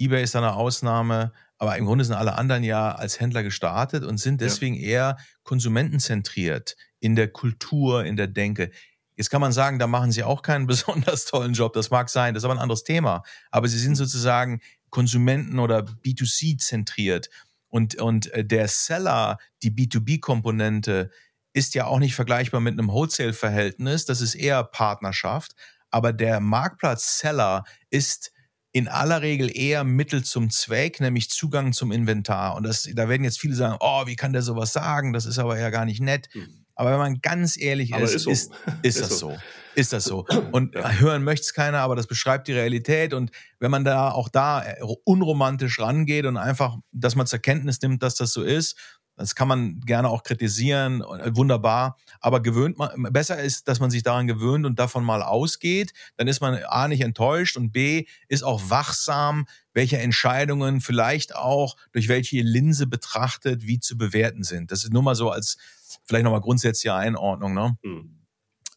[0.00, 1.32] eBay ist eine Ausnahme,
[1.64, 4.80] aber im Grunde sind alle anderen ja als Händler gestartet und sind deswegen ja.
[4.80, 8.70] eher konsumentenzentriert in der Kultur, in der Denke.
[9.16, 11.72] Jetzt kann man sagen, da machen sie auch keinen besonders tollen Job.
[11.72, 13.22] Das mag sein, das ist aber ein anderes Thema.
[13.50, 13.96] Aber sie sind hm.
[13.96, 17.28] sozusagen Konsumenten- oder B2C-zentriert.
[17.68, 21.10] Und, und äh, der Seller, die B2B-Komponente,
[21.52, 24.04] ist ja auch nicht vergleichbar mit einem Wholesale-Verhältnis.
[24.04, 25.54] Das ist eher Partnerschaft.
[25.90, 28.32] Aber der Marktplatz-Seller ist
[28.74, 32.56] in aller Regel eher Mittel zum Zweck, nämlich Zugang zum Inventar.
[32.56, 35.12] Und das, da werden jetzt viele sagen, oh, wie kann der sowas sagen?
[35.12, 36.28] Das ist aber ja gar nicht nett.
[36.34, 36.64] Mhm.
[36.74, 38.30] Aber wenn man ganz ehrlich ist, ist, so.
[38.32, 38.50] ist,
[38.82, 39.38] ist, das so.
[39.76, 40.26] Ist das so.
[40.50, 40.90] Und ja.
[40.90, 43.14] hören möchte es keiner, aber das beschreibt die Realität.
[43.14, 47.80] Und wenn man da auch da äh, unromantisch rangeht und einfach, dass man zur Kenntnis
[47.80, 48.76] nimmt, dass das so ist,
[49.16, 51.96] das kann man gerne auch kritisieren, äh, wunderbar.
[52.20, 55.92] Aber gewöhnt man, besser ist, dass man sich daran gewöhnt und davon mal ausgeht.
[56.16, 61.76] Dann ist man A nicht enttäuscht und B ist auch wachsam, welche Entscheidungen vielleicht auch
[61.92, 64.70] durch welche Linse betrachtet, wie zu bewerten sind.
[64.70, 65.58] Das ist nur mal so als
[66.04, 67.54] vielleicht nochmal grundsätzliche Einordnung.
[67.54, 67.76] Ne?
[67.82, 68.24] Mhm.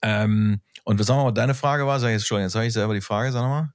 [0.02, 2.66] Ähm, und was sagen wir mal, deine Frage war, sag ich jetzt schon, jetzt habe
[2.66, 3.74] ich selber die Frage, sag nochmal.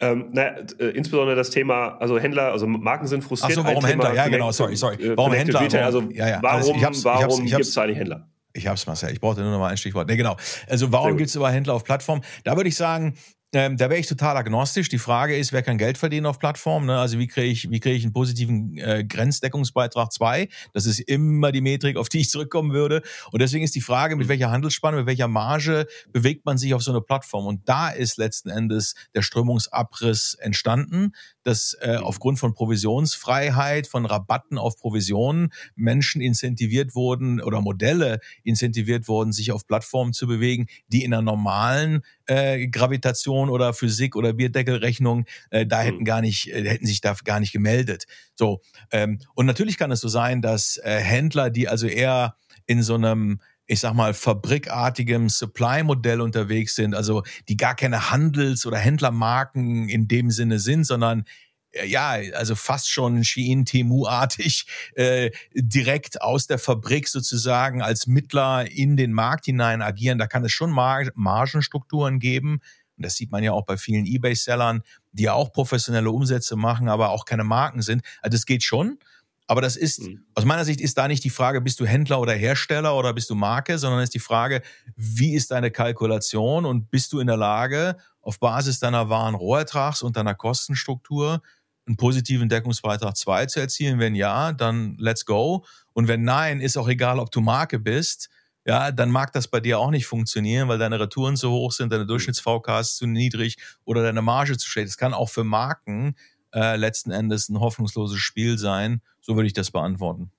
[0.00, 3.58] Ähm, naja, äh, insbesondere das Thema, also Händler, also Marken sind frustriert.
[3.58, 4.14] Ach so, warum Händler?
[4.14, 4.96] Ja, genau, sorry, sorry.
[4.96, 5.60] Äh, warum Händler?
[5.60, 8.28] Retail, also ja, ja, warum, warum gibt es eigentlich Händler?
[8.56, 9.12] Ich hab's, Marcel.
[9.12, 10.08] Ich brauchte nur noch mal ein Stichwort.
[10.08, 10.36] Nee, genau.
[10.68, 12.22] Also warum gibt es über Händler auf Plattformen?
[12.44, 13.14] Da würde ich sagen,
[13.54, 14.88] ähm, da wäre ich total agnostisch.
[14.88, 16.86] Die Frage ist, wer kann Geld verdienen auf Plattformen?
[16.86, 16.98] Ne?
[16.98, 20.48] Also wie kriege ich, wie kriege ich einen positiven äh, Grenzdeckungsbeitrag 2?
[20.72, 23.02] Das ist immer die Metrik, auf die ich zurückkommen würde.
[23.32, 26.82] Und deswegen ist die Frage, mit welcher Handelsspanne, mit welcher Marge bewegt man sich auf
[26.82, 27.46] so eine Plattform?
[27.46, 31.12] Und da ist letzten Endes der Strömungsabriss entstanden
[31.44, 32.04] dass äh, mhm.
[32.04, 39.52] aufgrund von Provisionsfreiheit, von Rabatten auf Provisionen Menschen incentiviert wurden oder Modelle incentiviert wurden, sich
[39.52, 45.66] auf Plattformen zu bewegen, die in einer normalen äh, Gravitation oder Physik oder Bierdeckelrechnung äh,
[45.66, 46.04] da hätten mhm.
[46.04, 48.04] gar nicht, äh, hätten sich da gar nicht gemeldet.
[48.34, 52.82] So ähm, und natürlich kann es so sein, dass äh, Händler, die also eher in
[52.82, 58.78] so einem ich sag mal, fabrikartigem Supply-Modell unterwegs sind, also die gar keine Handels- oder
[58.78, 61.24] Händlermarken in dem Sinne sind, sondern
[61.72, 68.70] äh, ja, also fast schon Shein Temu-artig äh, direkt aus der Fabrik sozusagen als Mittler
[68.70, 70.18] in den Markt hinein agieren.
[70.18, 72.60] Da kann es schon Mar Margenstrukturen geben.
[72.96, 76.88] Und das sieht man ja auch bei vielen Ebay-Sellern, die ja auch professionelle Umsätze machen,
[76.88, 78.02] aber auch keine Marken sind.
[78.22, 78.98] Also das geht schon.
[79.46, 80.24] Aber das ist, mhm.
[80.34, 83.28] aus meiner Sicht ist da nicht die Frage, bist du Händler oder Hersteller oder bist
[83.28, 84.62] du Marke, sondern ist die Frage,
[84.96, 90.02] wie ist deine Kalkulation und bist du in der Lage, auf Basis deiner wahren Rohertrags
[90.02, 91.42] und deiner Kostenstruktur
[91.86, 93.98] einen positiven Deckungsbeitrag 2 zu erzielen?
[93.98, 95.66] Wenn ja, dann let's go.
[95.92, 98.30] Und wenn nein, ist auch egal, ob du Marke bist,
[98.66, 101.92] ja, dann mag das bei dir auch nicht funktionieren, weil deine Retouren zu hoch sind,
[101.92, 102.08] deine mhm.
[102.08, 104.88] Durchschnitts-VK ist zu niedrig oder deine Marge zu schlecht.
[104.88, 106.16] Das kann auch für Marken
[106.54, 109.02] äh, letzten Endes ein hoffnungsloses Spiel sein.
[109.20, 110.30] So würde ich das beantworten.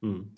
[0.00, 0.32] Hm.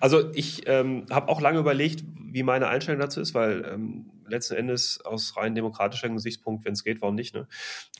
[0.00, 4.54] Also ich ähm, habe auch lange überlegt, wie meine Einstellung dazu ist, weil ähm, letzten
[4.54, 7.34] Endes aus rein demokratischer Gesichtspunkt, wenn es geht, warum nicht?
[7.34, 7.46] Ne?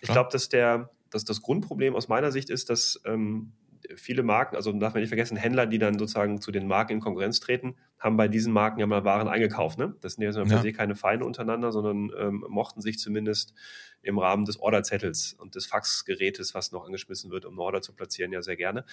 [0.00, 3.52] Ich glaube, dass der, dass das Grundproblem aus meiner Sicht ist, dass ähm,
[3.96, 7.00] viele Marken, also darf man nicht vergessen, Händler, die dann sozusagen zu den Marken in
[7.00, 9.78] Konkurrenz treten, haben bei diesen Marken ja mal Waren eingekauft.
[9.78, 9.94] Ne?
[10.00, 13.54] Das sind ja, per se keine Feinde untereinander, sondern ähm, mochten sich zumindest
[14.02, 17.94] im Rahmen des Orderzettels und des Faxgerätes, was noch angeschmissen wird, um eine Order zu
[17.94, 18.84] platzieren, ja sehr gerne.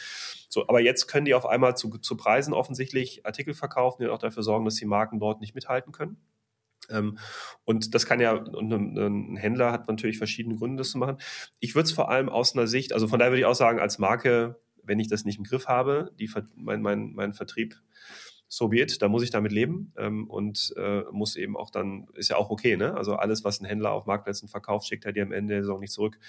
[0.48, 4.20] So, aber jetzt können die auf einmal zu, zu Preisen offensichtlich Artikel verkaufen, die auch
[4.20, 6.18] dafür sorgen, dass die Marken dort nicht mithalten können.
[6.90, 7.18] Ähm,
[7.64, 11.18] und das kann ja, und ein, Händler hat natürlich verschiedene Gründe, das zu machen.
[11.60, 13.80] Ich würde es vor allem aus einer Sicht, also von daher würde ich auch sagen,
[13.80, 14.60] als Marke
[14.92, 17.78] wenn ich das nicht im Griff habe, die, mein, mein, mein Vertrieb
[18.50, 22.10] so be it, da muss ich damit leben ähm, und äh, muss eben auch dann,
[22.16, 22.94] ist ja auch okay, ne?
[22.96, 25.80] Also alles, was ein Händler auf Marktplätzen verkauft, schickt er dir am Ende der Saison
[25.80, 26.20] nicht zurück.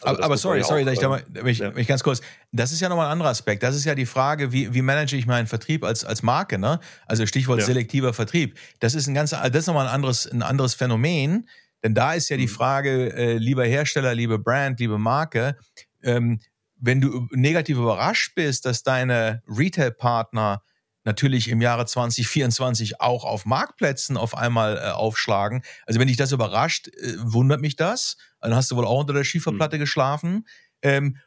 [0.00, 1.72] Also aber, aber sorry, sorry, auch, ich da mal, mich, ja.
[1.72, 2.20] mich ganz kurz,
[2.52, 3.64] das ist ja nochmal ein anderer Aspekt.
[3.64, 6.78] Das ist ja die Frage, wie, wie manage ich meinen Vertrieb als, als Marke, ne?
[7.06, 7.66] Also Stichwort ja.
[7.66, 8.56] selektiver Vertrieb.
[8.78, 11.48] Das ist ein ganz, das ist nochmal ein anderes, ein anderes Phänomen,
[11.82, 12.50] denn da ist ja die mhm.
[12.50, 15.56] Frage, äh, lieber Hersteller, liebe Brand, liebe Marke,
[16.04, 16.38] ähm,
[16.84, 20.62] wenn du negativ überrascht bist, dass deine Retail-Partner
[21.04, 25.62] natürlich im Jahre 2024 auch auf Marktplätzen auf einmal äh, aufschlagen.
[25.86, 28.16] Also wenn dich das überrascht, äh, wundert mich das.
[28.40, 29.80] Dann hast du wohl auch unter der Schieferplatte mhm.
[29.80, 30.46] geschlafen.
[30.82, 31.18] Ähm,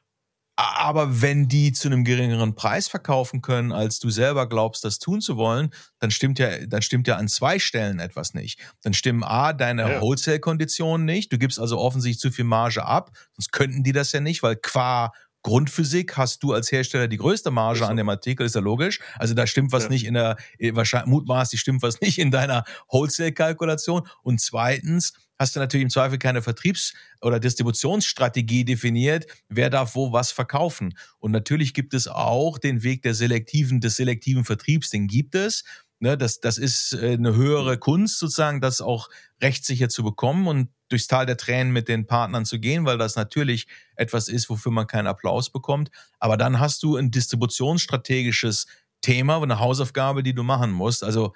[0.60, 5.22] aber wenn die zu einem geringeren Preis verkaufen können, als du selber glaubst, das tun
[5.22, 8.60] zu wollen, dann stimmt ja, dann stimmt ja an zwei Stellen etwas nicht.
[8.82, 10.02] Dann stimmen A, deine ja.
[10.02, 11.32] Wholesale-Konditionen nicht.
[11.32, 13.12] Du gibst also offensichtlich zu viel Marge ab.
[13.34, 15.12] Sonst könnten die das ja nicht, weil qua
[15.44, 17.86] Grundphysik hast du als Hersteller die größte Marge so.
[17.86, 19.00] an dem Artikel, ist ja logisch.
[19.16, 19.90] Also da stimmt was ja.
[19.90, 20.38] nicht in der,
[20.74, 24.08] wahrscheinlich mutmaßlich stimmt was nicht in deiner Wholesale-Kalkulation.
[24.24, 30.12] Und zweitens, hast du natürlich im Zweifel keine Vertriebs- oder Distributionsstrategie definiert, wer darf wo
[30.12, 30.98] was verkaufen.
[31.20, 35.64] Und natürlich gibt es auch den Weg der selektiven, des selektiven Vertriebs, den gibt es.
[36.00, 39.10] Ne, das, das ist äh, eine höhere Kunst sozusagen, das auch
[39.42, 43.16] rechtssicher zu bekommen und durchs Tal der Tränen mit den Partnern zu gehen, weil das
[43.16, 45.90] natürlich etwas ist, wofür man keinen Applaus bekommt.
[46.20, 48.68] Aber dann hast du ein distributionsstrategisches
[49.02, 51.04] Thema, eine Hausaufgabe, die du machen musst.
[51.04, 51.34] Also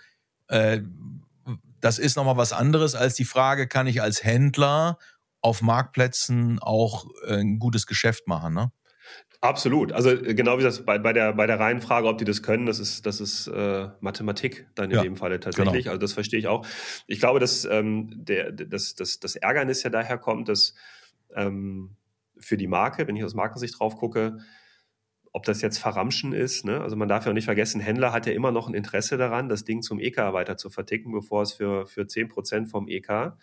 [0.47, 0.81] äh,
[1.79, 4.99] das ist nochmal was anderes als die Frage, kann ich als Händler
[5.41, 8.71] auf Marktplätzen auch äh, ein gutes Geschäft machen, ne?
[9.41, 9.91] Absolut.
[9.91, 12.43] Also äh, genau wie das bei, bei, der, bei der reinen Frage, ob die das
[12.43, 15.83] können, das ist, das ist äh, Mathematik dann in ja, dem Falle tatsächlich.
[15.85, 15.93] Genau.
[15.93, 16.65] Also das verstehe ich auch.
[17.07, 20.75] Ich glaube, dass ähm, der, das, das, das Ärgernis ja daher kommt, dass
[21.35, 21.95] ähm,
[22.37, 24.37] für die Marke, wenn ich aus Markensicht drauf gucke,
[25.33, 26.65] ob das jetzt Verramschen ist.
[26.65, 26.81] Ne?
[26.81, 29.49] Also man darf ja auch nicht vergessen, Händler hat ja immer noch ein Interesse daran,
[29.49, 33.33] das Ding zum EK weiter zu verticken, bevor es für, für 10% vom EK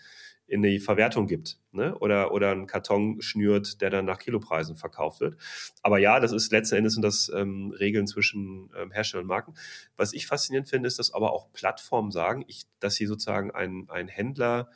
[0.48, 1.96] in die Verwertung gibt ne?
[1.98, 5.36] oder, oder einen Karton schnürt, der dann nach Kilopreisen verkauft wird.
[5.82, 9.54] Aber ja, das ist letzten Endes sind das ähm, Regeln zwischen ähm, Herstellern und Marken.
[9.96, 13.84] Was ich faszinierend finde, ist, dass aber auch Plattformen sagen, ich, dass sie sozusagen ein,
[13.88, 14.70] ein Händler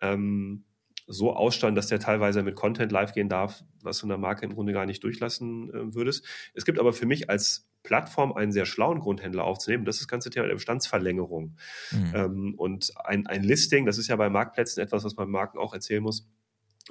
[0.00, 0.64] ähm,
[1.06, 4.46] so aussteuern, dass der teilweise mit Content live gehen darf, was du in der Marke
[4.46, 6.24] im Grunde gar nicht durchlassen äh, würdest.
[6.54, 9.84] Es gibt aber für mich als Plattform einen sehr schlauen Grundhändler aufzunehmen.
[9.84, 11.56] Das ist das ganze Thema der Bestandsverlängerung.
[11.92, 12.12] Mhm.
[12.14, 15.72] Ähm, und ein, ein Listing, das ist ja bei Marktplätzen etwas, was man Marken auch
[15.72, 16.26] erzählen muss,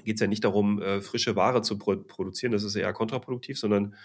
[0.04, 3.60] geht es ja nicht darum, äh, frische Ware zu pro produzieren, das ist eher kontraproduktiv,
[3.60, 3.96] sondern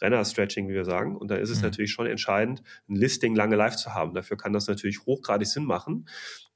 [0.00, 1.16] Renner-Stretching, wie wir sagen.
[1.16, 1.64] Und da ist es mhm.
[1.64, 4.14] natürlich schon entscheidend, ein Listing lange live zu haben.
[4.14, 6.08] Dafür kann das natürlich hochgradig Sinn machen,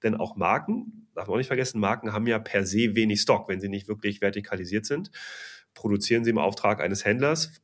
[0.02, 3.48] denn auch Marken, darf man auch nicht vergessen, Marken haben ja per se wenig Stock,
[3.48, 5.10] wenn sie nicht wirklich vertikalisiert sind.
[5.74, 7.62] Produzieren sie im Auftrag eines Händlers,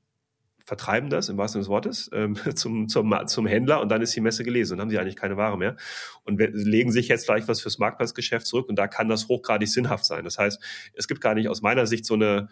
[0.68, 4.14] vertreiben das im wahrsten Sinne des Wortes ähm, zum, zum, zum Händler und dann ist
[4.14, 5.76] die Messe gelesen und haben sie eigentlich keine Ware mehr
[6.24, 10.04] und legen sich jetzt gleich was fürs Marktplatzgeschäft zurück und da kann das hochgradig sinnhaft
[10.04, 10.24] sein.
[10.24, 10.62] Das heißt,
[10.92, 12.48] es gibt gar nicht aus meiner Sicht so eine,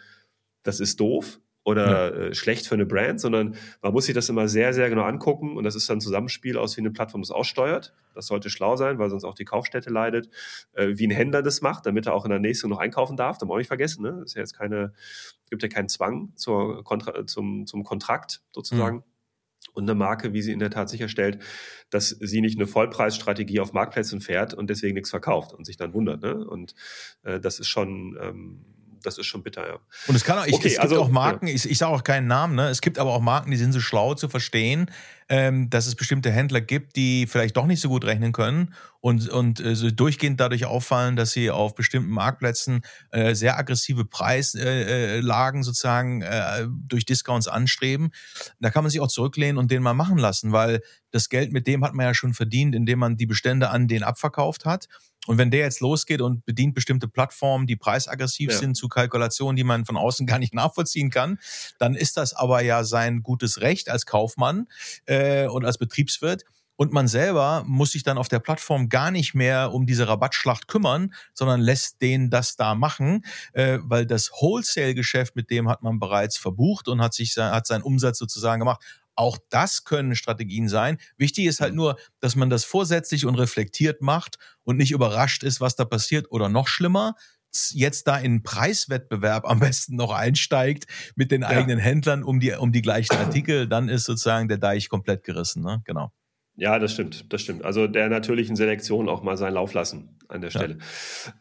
[0.62, 2.27] das ist doof, oder ja.
[2.27, 5.57] äh, schlecht für eine Brand, sondern man muss sich das immer sehr, sehr genau angucken
[5.57, 7.93] und das ist dann ein Zusammenspiel aus, wie eine Plattform das aussteuert.
[8.14, 10.31] Das sollte schlau sein, weil sonst auch die Kaufstätte leidet,
[10.75, 13.39] äh, wie ein Händler das macht, damit er auch in der nächsten noch einkaufen darf.
[13.39, 14.23] Da muss man auch nicht vergessen, ne?
[14.25, 14.93] Ist ja jetzt keine,
[15.51, 18.99] gibt ja keinen Zwang zur Kontra zum, zum Kontrakt sozusagen.
[18.99, 19.03] Mhm.
[19.75, 21.43] Und eine Marke, wie sie in der Tat sicherstellt,
[21.91, 25.93] dass sie nicht eine Vollpreisstrategie auf Marktplätzen fährt und deswegen nichts verkauft und sich dann
[25.95, 26.23] wundert.
[26.23, 26.47] Ne?
[26.47, 26.77] Und
[27.25, 28.76] äh, das ist schon ähm,
[29.07, 29.78] das ist schon bitter, ja.
[30.09, 31.54] Und es kann auch, ich, okay, es gibt also, auch Marken, ja.
[31.54, 32.68] ich, ich sage auch keinen Namen, ne?
[32.68, 34.90] Es gibt aber auch Marken, die sind so schlau zu verstehen,
[35.28, 39.28] ähm, dass es bestimmte Händler gibt, die vielleicht doch nicht so gut rechnen können und,
[39.28, 45.61] und äh, so durchgehend dadurch auffallen, dass sie auf bestimmten Marktplätzen äh, sehr aggressive Preislagen
[45.61, 48.11] äh, sozusagen äh, durch Discounts anstreben.
[48.61, 50.80] Da kann man sich auch zurücklehnen und den mal machen lassen, weil
[51.11, 54.02] das Geld mit dem hat man ja schon verdient, indem man die Bestände an den
[54.02, 54.86] abverkauft hat.
[55.27, 58.59] Und wenn der jetzt losgeht und bedient bestimmte Plattformen, die preisaggressiv ja.
[58.59, 61.39] sind zu Kalkulationen, die man von außen gar nicht nachvollziehen kann,
[61.79, 64.66] dann ist das aber ja sein gutes Recht als Kaufmann
[65.07, 66.45] äh, und als Betriebswirt.
[66.77, 70.68] Und man selber muss sich dann auf der Plattform gar nicht mehr um diese Rabattschlacht
[70.68, 73.24] kümmern, sondern lässt den das da machen,
[73.55, 77.83] äh, weil das Wholesale-Geschäft, mit dem hat man bereits verbucht und hat sich hat seinen
[77.83, 78.83] Umsatz sozusagen gemacht.
[79.17, 80.99] Auch das können Strategien sein.
[81.17, 81.79] Wichtig ist halt mhm.
[81.79, 86.31] nur, dass man das vorsätzlich und reflektiert macht und nicht überrascht ist, was da passiert
[86.31, 87.14] oder noch schlimmer,
[87.73, 90.87] jetzt da in Preiswettbewerb am besten noch einsteigt
[91.17, 91.49] mit den ja.
[91.49, 95.62] eigenen Händlern um die, um die gleichen Artikel, dann ist sozusagen der Deich komplett gerissen.
[95.62, 95.83] Ne?
[95.85, 96.12] Genau.
[96.59, 97.64] Ja, das stimmt, das stimmt.
[97.64, 100.79] Also der natürlichen Selektion auch mal seinen Lauf lassen an der Stelle.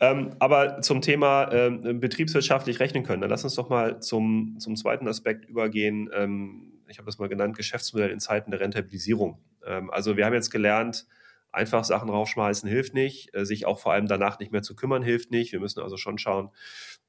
[0.02, 0.12] Ja.
[0.12, 4.76] Ähm, aber zum Thema ähm, betriebswirtschaftlich rechnen können, dann lass uns doch mal zum, zum
[4.76, 6.10] zweiten Aspekt übergehen.
[6.14, 9.42] Ähm, ich habe das mal genannt, Geschäftsmodell in Zeiten der Rentabilisierung.
[9.66, 11.08] Ähm, also wir haben jetzt gelernt,
[11.52, 15.04] einfach Sachen raufschmeißen hilft nicht, äh, sich auch vor allem danach nicht mehr zu kümmern
[15.04, 15.52] hilft nicht.
[15.52, 16.50] Wir müssen also schon schauen,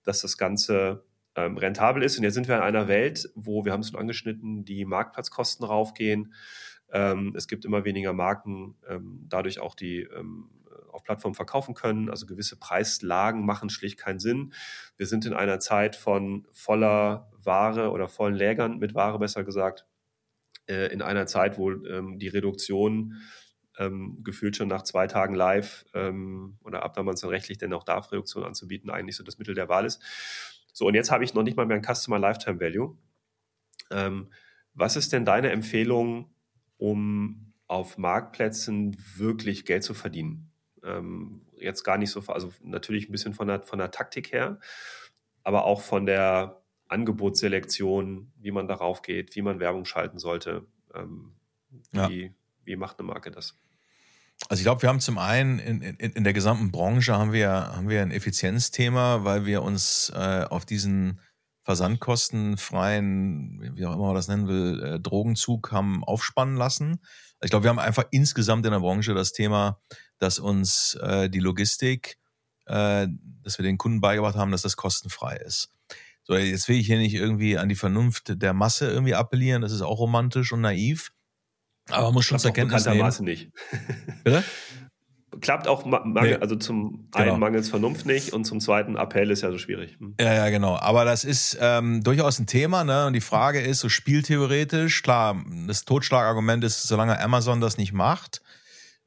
[0.05, 1.05] dass das Ganze
[1.35, 2.17] ähm, rentabel ist.
[2.17, 5.67] Und jetzt sind wir in einer Welt, wo, wir haben es schon angeschnitten, die Marktplatzkosten
[5.67, 6.33] raufgehen.
[6.91, 8.77] Ähm, es gibt immer weniger Marken,
[9.29, 10.09] dadurch auch die
[10.97, 12.11] auf Plattformen verkaufen können.
[12.11, 14.53] Also gewisse Preislagen machen schlicht keinen Sinn.
[14.97, 19.87] Wir sind in einer Zeit von voller Ware oder vollen Lägern mit Ware besser gesagt.
[20.69, 23.15] äh, in einer Zeit, wo ähm, die Reduktion
[23.79, 27.59] ähm, gefühlt schon nach zwei Tagen live ähm, oder ab da man es dann rechtlich
[27.59, 30.03] denn auch darf, Reduktion anzubieten, eigentlich so das Mittel der Wahl ist.
[30.73, 32.97] So, und jetzt habe ich noch nicht mal mehr ein Customer Lifetime Value.
[33.91, 34.33] Ähm,
[34.75, 36.31] was ist denn deine Empfehlung,
[36.77, 40.51] um auf Marktplätzen wirklich Geld zu verdienen?
[40.87, 44.61] Ähm, jetzt gar nicht so, also natürlich ein bisschen von der, von der Taktik her,
[45.43, 50.67] aber auch von der Angebotsselektion, wie man darauf geht, wie man Werbung schalten sollte.
[50.95, 51.35] Ähm,
[51.93, 52.31] wie, ja.
[52.65, 53.59] wie macht eine Marke das?
[54.49, 57.51] Also ich glaube, wir haben zum einen in, in, in, der gesamten Branche haben wir,
[57.51, 61.21] haben wir ein Effizienzthema, weil wir uns äh, auf diesen
[61.65, 67.01] versandkostenfreien, wie auch immer man das nennen will, äh, Drogenzug haben aufspannen lassen.
[67.43, 69.81] Ich glaube, wir haben einfach insgesamt in der Branche das Thema,
[70.19, 72.19] dass uns äh, die Logistik,
[72.67, 73.07] äh,
[73.43, 75.73] dass wir den Kunden beigebracht haben, dass das kostenfrei ist.
[76.25, 79.73] So, jetzt will ich hier nicht irgendwie an die Vernunft der Masse irgendwie appellieren, das
[79.73, 81.13] ist auch romantisch und naiv.
[81.89, 83.13] Aber man muss schon zur Kenntnis nehmen.
[83.21, 83.51] nicht.
[84.25, 84.43] Bitte?
[85.41, 86.35] Klappt auch Mangel, nee.
[86.37, 87.37] also zum einen genau.
[87.37, 89.97] mangels Vernunft nicht und zum zweiten Appell ist ja so schwierig.
[89.99, 90.15] Hm.
[90.19, 90.77] Ja, ja, genau.
[90.79, 93.07] Aber das ist ähm, durchaus ein Thema, ne?
[93.07, 95.37] Und die Frage ist, so spieltheoretisch, klar,
[95.67, 98.41] das Totschlagargument ist, solange Amazon das nicht macht,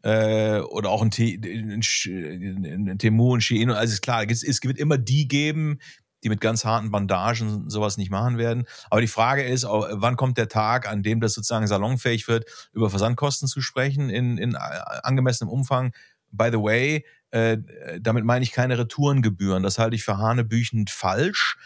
[0.03, 4.63] äh, oder auch ein, ein, ein, ein Temu und Shein, also ist klar, es, es
[4.63, 5.79] wird immer die geben,
[6.23, 8.65] die mit ganz harten Bandagen sowas nicht machen werden.
[8.89, 12.89] Aber die Frage ist, wann kommt der Tag, an dem das sozusagen salonfähig wird, über
[12.89, 15.93] Versandkosten zu sprechen in, in angemessenem Umfang?
[16.31, 17.57] By the way, äh,
[17.99, 19.63] damit meine ich keine Retourengebühren.
[19.63, 21.57] Das halte ich für hanebüchend falsch.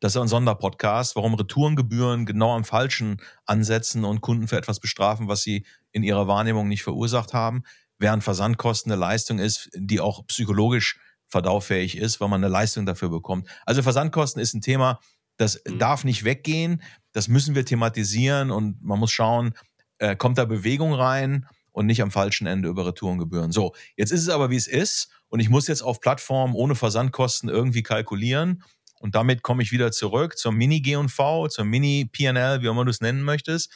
[0.00, 3.16] Das ist ein Sonderpodcast, warum Retourengebühren genau am falschen
[3.46, 5.64] ansetzen und Kunden für etwas bestrafen, was sie
[5.96, 7.62] in ihrer Wahrnehmung nicht verursacht haben,
[7.98, 13.08] während Versandkosten eine Leistung ist, die auch psychologisch verdaufähig ist, weil man eine Leistung dafür
[13.08, 13.48] bekommt.
[13.64, 15.00] Also Versandkosten ist ein Thema,
[15.38, 15.78] das mhm.
[15.78, 16.82] darf nicht weggehen.
[17.12, 19.54] Das müssen wir thematisieren und man muss schauen,
[19.98, 23.50] äh, kommt da Bewegung rein und nicht am falschen Ende über Retourengebühren.
[23.50, 26.74] So, jetzt ist es aber, wie es ist und ich muss jetzt auf Plattformen ohne
[26.74, 28.62] Versandkosten irgendwie kalkulieren.
[29.00, 33.00] Und damit komme ich wieder zurück zur Mini-G&V, zur Mini-PNL, wie auch immer du es
[33.00, 33.70] nennen möchtest.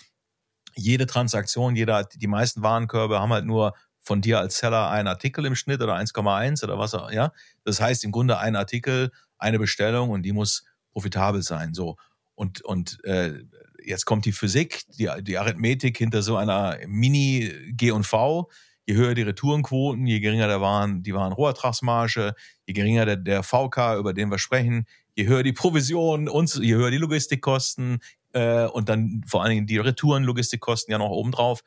[0.75, 5.45] Jede Transaktion, jeder, die meisten Warenkörbe haben halt nur von dir als Seller ein Artikel
[5.45, 7.33] im Schnitt oder 1,1 oder was auch, ja.
[7.65, 11.75] Das heißt im Grunde ein Artikel, eine Bestellung und die muss profitabel sein.
[11.75, 11.97] So.
[12.35, 13.35] Und, und äh,
[13.85, 18.51] jetzt kommt die Physik, die, die Arithmetik hinter so einer Mini-G&V.
[18.87, 22.35] Je höher die Retourenquoten, je geringer der Waren, die Warenrohertragsmarge,
[22.67, 26.75] je geringer der, der VK, über den wir sprechen, je höher die Provision und je
[26.75, 28.01] höher die Logistikkosten
[28.33, 31.63] äh, und dann vor allen Dingen die Retourenlogistikkosten ja noch obendrauf,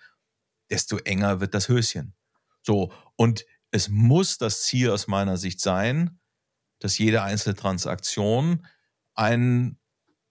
[0.69, 2.13] desto enger wird das Höschen.
[2.61, 6.19] So, und es muss das Ziel aus meiner Sicht sein,
[6.79, 8.65] dass jede einzelne Transaktion
[9.15, 9.79] einen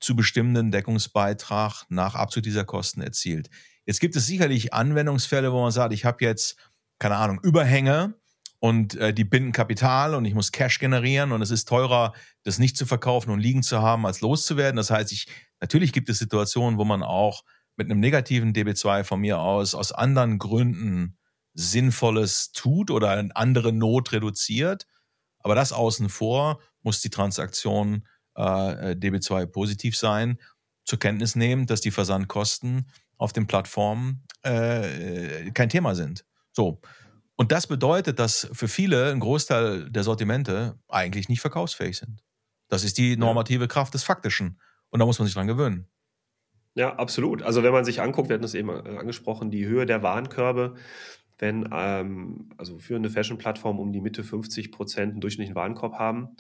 [0.01, 3.51] zu bestimmenden Deckungsbeitrag nach Abzug dieser Kosten erzielt.
[3.87, 6.57] Jetzt gibt es sicherlich Anwendungsfälle, wo man sagt, ich habe jetzt,
[6.99, 8.14] keine Ahnung, Überhänge
[8.59, 12.12] und äh, die binden Kapital und ich muss Cash generieren und es ist teurer,
[12.45, 14.76] das nicht zu verkaufen und liegen zu haben, als loszuwerden.
[14.76, 15.26] Das heißt, ich,
[15.62, 17.44] natürlich gibt es Situationen, wo man auch
[17.76, 21.16] mit einem negativen DB2 von mir aus aus anderen Gründen
[21.54, 24.86] Sinnvolles tut oder eine andere Not reduziert.
[25.38, 30.38] Aber das außen vor muss die Transaktion äh, DB2 positiv sein,
[30.84, 36.24] zur Kenntnis nehmen, dass die Versandkosten auf den Plattformen äh, kein Thema sind.
[36.52, 36.80] So.
[37.36, 42.22] Und das bedeutet, dass für viele ein Großteil der Sortimente eigentlich nicht verkaufsfähig sind.
[42.68, 44.58] Das ist die normative Kraft des Faktischen.
[44.93, 45.88] Und da muss man sich dran gewöhnen.
[46.74, 47.43] Ja, absolut.
[47.43, 50.74] Also wenn man sich anguckt, wir hatten es eben äh, angesprochen, die Höhe der Warenkörbe,
[51.38, 56.36] wenn ähm, also führende Fashion-Plattformen um die Mitte 50 Prozent einen durchschnittlichen Warenkorb haben,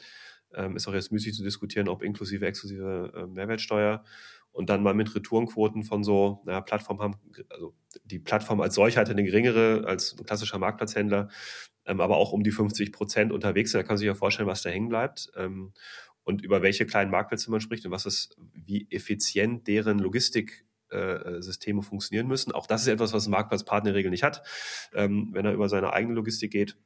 [0.54, 4.04] ähm, ist auch jetzt müßig zu diskutieren, ob inklusive, exklusive äh, Mehrwertsteuer
[4.52, 7.14] und dann mal mit Retourenquoten von so, naja, Plattformen haben,
[7.48, 7.74] also
[8.04, 11.28] die Plattform als solche hat eine geringere als ein klassischer Marktplatzhändler,
[11.86, 13.80] ähm, aber auch um die 50 Prozent unterwegs sind.
[13.80, 15.32] Da kann man sich ja vorstellen, was da hängen bleibt.
[15.36, 15.72] Ähm,
[16.24, 21.82] und über welche kleinen Marktplätze man spricht und was ist, wie effizient deren Logistiksysteme äh,
[21.82, 22.52] funktionieren müssen.
[22.52, 24.42] Auch das ist etwas, was ein Marktplatzpartner in der Regel nicht hat,
[24.94, 26.76] ähm, wenn er über seine eigene Logistik geht.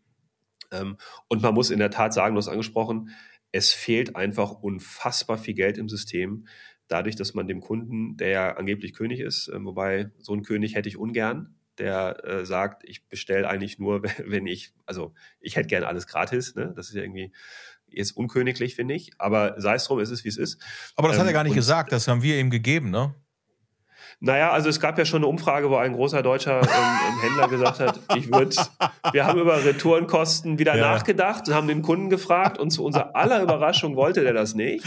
[0.72, 0.96] Ähm,
[1.28, 3.10] und man muss in der Tat sagen, du hast angesprochen,
[3.52, 6.46] es fehlt einfach unfassbar viel Geld im System,
[6.88, 10.74] dadurch, dass man dem Kunden, der ja angeblich König ist, äh, wobei so einen König
[10.74, 15.68] hätte ich ungern, der äh, sagt, ich bestelle eigentlich nur, wenn ich, also ich hätte
[15.68, 16.72] gern alles gratis, ne?
[16.76, 17.32] Das ist ja irgendwie
[17.88, 19.12] jetzt unköniglich, finde ich.
[19.18, 20.62] Aber sei es drum, es ist, wie es ist.
[20.96, 23.14] Aber das ähm, hat er gar nicht gesagt, das haben wir ihm gegeben, ne?
[24.18, 27.80] Naja, also es gab ja schon eine Umfrage, wo ein großer deutscher ähm, Händler gesagt
[27.80, 28.56] hat, ich würde,
[29.12, 30.92] wir haben über Retourenkosten wieder ja.
[30.92, 34.86] nachgedacht und haben den Kunden gefragt und zu unserer aller Überraschung wollte der das nicht.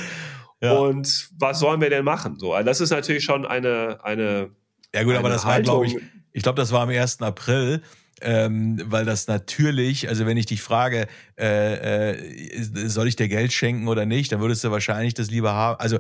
[0.62, 0.74] Ja.
[0.74, 2.40] Und was sollen wir denn machen?
[2.40, 4.50] So, also das ist natürlich schon eine, eine
[4.96, 5.98] Ja gut, aber das war, glaube ich,
[6.32, 7.22] ich glaube, das war am 1.
[7.22, 7.84] April.
[8.22, 11.08] Ähm, weil das natürlich, also wenn ich dich frage,
[11.38, 15.54] äh, äh, soll ich dir Geld schenken oder nicht, dann würdest du wahrscheinlich das lieber
[15.54, 15.80] haben.
[15.80, 16.00] Also,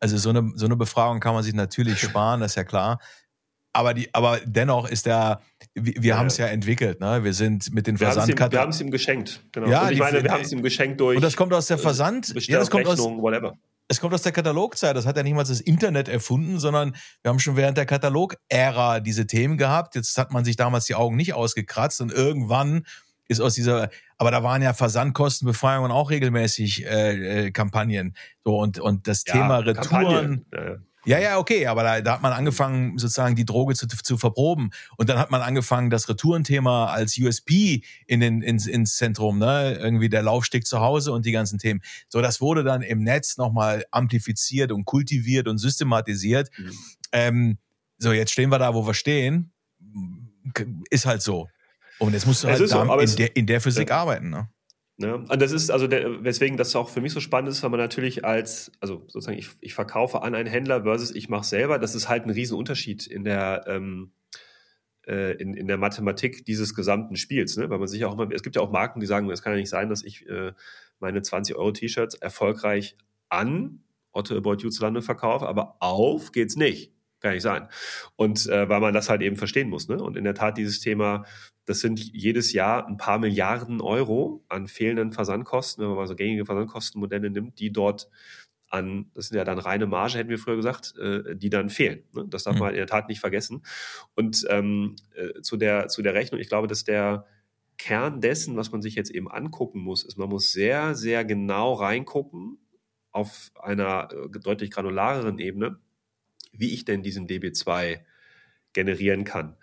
[0.00, 3.00] also so eine, so eine Befragung kann man sich natürlich sparen, das ist ja klar.
[3.72, 5.40] Aber, die, aber dennoch ist der,
[5.74, 6.18] wir, wir ja.
[6.18, 7.22] haben es ja entwickelt, ne?
[7.24, 8.52] Wir sind mit den Versandkarten.
[8.52, 9.68] Wir haben es ihm, geschenkt, genau.
[9.68, 11.16] Ja, und ich meine, wir haben es ihm geschenkt durch.
[11.16, 12.32] Und das kommt aus der Versand.
[12.46, 13.54] Ja, das kommt aus, whatever
[13.88, 14.96] es kommt aus der Katalogzeit.
[14.96, 19.00] Das hat ja nicht mal das Internet erfunden, sondern wir haben schon während der Katalog-Ära
[19.00, 19.94] diese Themen gehabt.
[19.94, 22.84] Jetzt hat man sich damals die Augen nicht ausgekratzt und irgendwann
[23.28, 28.16] ist aus dieser, aber da waren ja Versandkostenbefreiungen auch regelmäßig äh, äh, Kampagnen.
[28.44, 30.46] So und und das ja, Thema Retouren.
[30.52, 30.76] Ja, ja,
[31.06, 34.70] ja, okay, aber da, da hat man angefangen, sozusagen die Droge zu, zu verproben.
[34.96, 39.78] Und dann hat man angefangen, das Retourenthema als USP in den, ins, ins Zentrum, ne?
[39.80, 41.80] Irgendwie der Laufsteg zu Hause und die ganzen Themen.
[42.08, 46.50] So, das wurde dann im Netz nochmal amplifiziert und kultiviert und systematisiert.
[46.58, 46.72] Mhm.
[47.12, 47.58] Ähm,
[47.98, 49.52] so, jetzt stehen wir da, wo wir stehen.
[50.90, 51.48] Ist halt so.
[51.98, 53.98] Und jetzt musst du halt so, in, der, in der Physik ja.
[53.98, 54.48] arbeiten, ne?
[54.98, 55.16] Ne?
[55.16, 57.80] Und das ist also, der, weswegen das auch für mich so spannend ist, weil man
[57.80, 61.94] natürlich als, also sozusagen, ich, ich verkaufe an einen Händler versus ich mache selber, das
[61.94, 64.12] ist halt ein Riesenunterschied in der, ähm,
[65.06, 67.68] äh, in, in der Mathematik dieses gesamten Spiels, ne?
[67.68, 69.58] weil man sich auch immer, es gibt ja auch Marken, die sagen, es kann ja
[69.58, 70.52] nicht sein, dass ich äh,
[70.98, 72.96] meine 20 Euro T-Shirts erfolgreich
[73.28, 73.82] an
[74.12, 76.92] Otto About You Zalando verkaufe, aber auf geht's nicht.
[77.20, 77.68] Kann nicht sein.
[78.16, 79.88] Und äh, weil man das halt eben verstehen muss.
[79.88, 80.02] Ne?
[80.02, 81.24] Und in der Tat dieses Thema
[81.66, 86.14] das sind jedes Jahr ein paar Milliarden Euro an fehlenden Versandkosten, wenn man mal so
[86.14, 88.08] gängige Versandkostenmodelle nimmt, die dort
[88.68, 92.04] an, das sind ja dann reine Marge, hätten wir früher gesagt, äh, die dann fehlen.
[92.14, 92.26] Ne?
[92.28, 92.60] Das darf mhm.
[92.60, 93.64] man in der Tat nicht vergessen.
[94.14, 97.26] Und ähm, äh, zu, der, zu der Rechnung, ich glaube, dass der
[97.78, 101.74] Kern dessen, was man sich jetzt eben angucken muss, ist, man muss sehr, sehr genau
[101.74, 102.58] reingucken
[103.10, 105.78] auf einer äh, deutlich granulareren Ebene,
[106.52, 108.00] wie ich denn diesen DB2
[108.72, 109.56] generieren kann.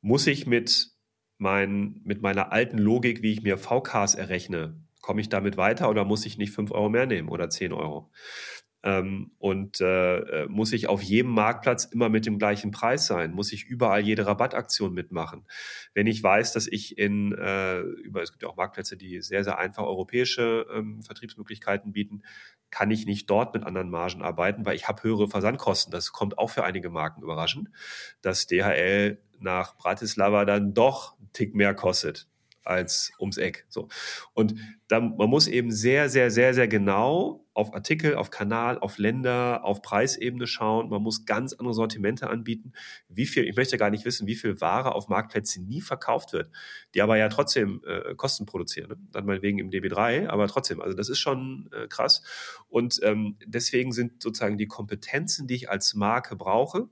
[0.00, 0.95] Muss ich mit
[1.38, 6.04] mein, mit meiner alten Logik, wie ich mir VKs errechne, komme ich damit weiter oder
[6.04, 8.10] muss ich nicht 5 Euro mehr nehmen oder 10 Euro?
[8.86, 13.32] Ähm, und äh, äh, muss ich auf jedem Marktplatz immer mit dem gleichen Preis sein?
[13.32, 15.44] Muss ich überall jede Rabattaktion mitmachen?
[15.92, 19.42] Wenn ich weiß, dass ich in, äh, über, es gibt ja auch Marktplätze, die sehr,
[19.42, 22.22] sehr einfach europäische ähm, Vertriebsmöglichkeiten bieten,
[22.70, 25.90] kann ich nicht dort mit anderen Margen arbeiten, weil ich habe höhere Versandkosten.
[25.90, 27.70] Das kommt auch für einige Marken überraschend,
[28.22, 32.28] dass DHL nach Bratislava dann doch einen Tick mehr kostet
[32.66, 33.64] als ums Eck.
[33.68, 33.88] So.
[34.34, 34.54] Und
[34.88, 39.64] dann, man muss eben sehr, sehr, sehr, sehr genau auf Artikel, auf Kanal, auf Länder,
[39.64, 40.90] auf Preisebene schauen.
[40.90, 42.72] Man muss ganz andere Sortimente anbieten.
[43.08, 46.50] Wie viel, ich möchte gar nicht wissen, wie viel Ware auf Marktplätzen nie verkauft wird,
[46.94, 48.90] die aber ja trotzdem äh, Kosten produzieren.
[48.90, 48.96] Ne?
[49.12, 50.82] Dann meinetwegen im DB3, aber trotzdem.
[50.82, 52.22] Also das ist schon äh, krass.
[52.68, 56.88] Und ähm, deswegen sind sozusagen die Kompetenzen, die ich als Marke brauche,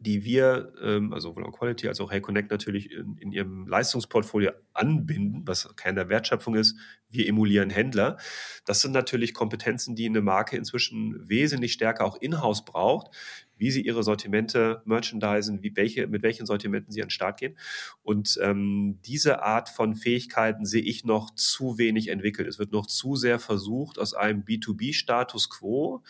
[0.00, 4.50] die wir, ähm, also sowohl Quality als auch Hey Connect natürlich in, in, ihrem Leistungsportfolio
[4.72, 6.74] anbinden, was keine Wertschöpfung ist.
[7.10, 8.16] Wir emulieren Händler.
[8.64, 13.14] Das sind natürlich Kompetenzen, die eine Marke inzwischen wesentlich stärker auch in-house braucht,
[13.58, 17.58] wie sie ihre Sortimente merchandisen, wie welche, mit welchen Sortimenten sie an den Start gehen.
[18.02, 22.48] Und ähm, diese Art von Fähigkeiten sehe ich noch zu wenig entwickelt.
[22.48, 26.02] Es wird noch zu sehr versucht, aus einem B2B-Status quo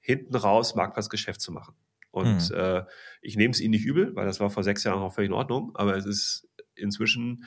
[0.00, 1.76] hinten raus Marktplatzgeschäft zu machen.
[2.10, 2.56] Und mhm.
[2.56, 2.82] äh,
[3.22, 5.34] ich nehme es ihnen nicht übel, weil das war vor sechs Jahren auch völlig in
[5.34, 5.72] Ordnung.
[5.74, 7.44] Aber es ist inzwischen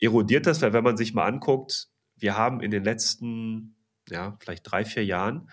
[0.00, 3.76] erodiert das, weil wenn man sich mal anguckt, wir haben in den letzten,
[4.08, 5.50] ja, vielleicht drei, vier Jahren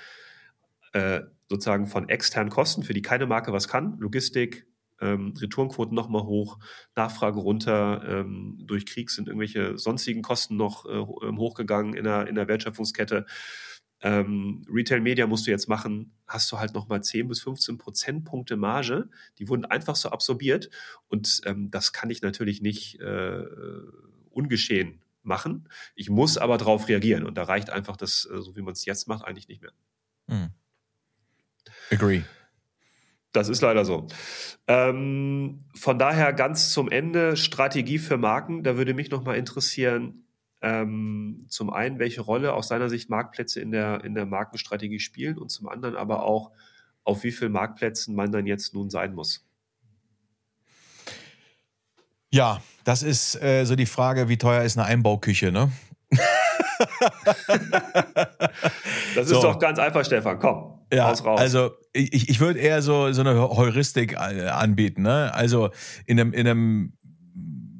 [0.93, 4.67] äh, sozusagen von externen Kosten, für die keine Marke was kann, Logistik,
[5.01, 6.59] ähm, Retourenquoten nochmal hoch,
[6.95, 12.27] Nachfrage runter, ähm, durch Krieg sind irgendwelche sonstigen Kosten noch äh, ähm, hochgegangen in der,
[12.27, 13.25] in der Wertschöpfungskette
[14.01, 18.55] ähm, Retail Media musst du jetzt machen, hast du halt nochmal 10 bis 15 Prozentpunkte
[18.55, 19.09] Marge.
[19.37, 20.69] Die wurden einfach so absorbiert
[21.07, 23.43] und ähm, das kann ich natürlich nicht äh,
[24.29, 25.67] ungeschehen machen.
[25.95, 28.85] Ich muss aber darauf reagieren und da reicht einfach das, äh, so wie man es
[28.85, 29.73] jetzt macht, eigentlich nicht mehr.
[30.27, 30.53] Mm.
[31.91, 32.21] Agree.
[33.31, 34.07] Das ist leider so.
[34.67, 38.63] Ähm, von daher ganz zum Ende Strategie für Marken.
[38.63, 40.25] Da würde mich nochmal interessieren,
[40.61, 45.37] ähm, zum einen, welche Rolle aus seiner Sicht Marktplätze in der, in der Markenstrategie spielen
[45.37, 46.51] und zum anderen aber auch,
[47.03, 49.45] auf wie vielen Marktplätzen man dann jetzt nun sein muss.
[52.31, 55.71] Ja, das ist äh, so die Frage, wie teuer ist eine Einbauküche, ne?
[59.15, 59.41] das ist so.
[59.41, 60.39] doch ganz einfach, Stefan.
[60.39, 61.39] Komm, ja, raus, raus.
[61.39, 65.03] Also ich, ich würde eher so, so eine Heuristik äh, anbieten.
[65.03, 65.33] Ne?
[65.33, 65.69] Also
[66.05, 66.93] in einem, in einem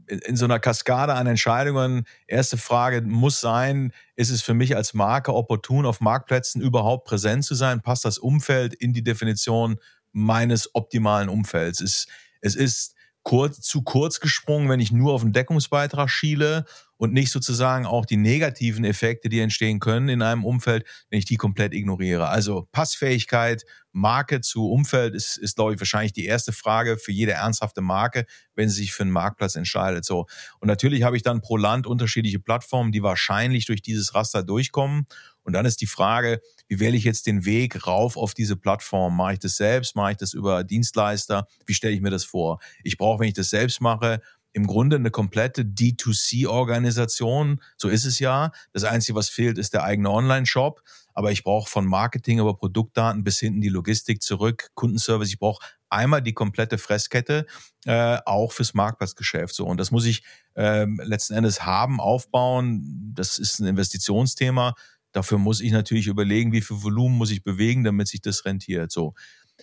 [0.10, 4.94] in so einer Kaskade an Entscheidungen, erste Frage muss sein, ist es für mich als
[4.94, 7.82] Marke opportun, auf Marktplätzen überhaupt präsent zu sein?
[7.82, 9.78] Passt das Umfeld in die Definition
[10.12, 11.82] meines optimalen Umfelds.
[11.82, 12.08] Es,
[12.42, 16.66] es ist kurz, zu kurz gesprungen, wenn ich nur auf den Deckungsbeitrag schiele
[17.00, 21.26] und nicht sozusagen auch die negativen Effekte, die entstehen können in einem Umfeld, wenn ich
[21.26, 22.28] die komplett ignoriere.
[22.28, 27.32] Also Passfähigkeit, Marke zu Umfeld ist, ist glaube ich, wahrscheinlich die erste Frage für jede
[27.32, 30.04] ernsthafte Marke, wenn sie sich für einen Marktplatz entscheidet.
[30.04, 30.28] So.
[30.60, 35.06] Und natürlich habe ich dann pro Land unterschiedliche Plattformen, die wahrscheinlich durch dieses Raster durchkommen.
[35.44, 39.16] Und dann ist die Frage, wie wähle ich jetzt den Weg rauf auf diese Plattform?
[39.16, 39.96] Mache ich das selbst?
[39.96, 41.48] Mache ich das über Dienstleister?
[41.66, 42.60] Wie stelle ich mir das vor?
[42.84, 44.22] Ich brauche, wenn ich das selbst mache,
[44.60, 47.62] im Grunde eine komplette D2C-Organisation.
[47.78, 48.52] So ist es ja.
[48.74, 50.84] Das Einzige, was fehlt, ist der eigene Online-Shop.
[51.14, 55.30] Aber ich brauche von Marketing über Produktdaten bis hinten die Logistik zurück, Kundenservice.
[55.30, 57.46] Ich brauche einmal die komplette Fresskette,
[57.86, 59.56] äh, auch fürs Marktplatzgeschäft.
[59.56, 59.66] So.
[59.66, 60.24] Und das muss ich
[60.56, 63.14] äh, letzten Endes haben, aufbauen.
[63.16, 64.76] Das ist ein Investitionsthema.
[65.14, 68.92] Dafür muss ich natürlich überlegen, wie viel Volumen muss ich bewegen, damit sich das rentiert.
[68.92, 69.14] So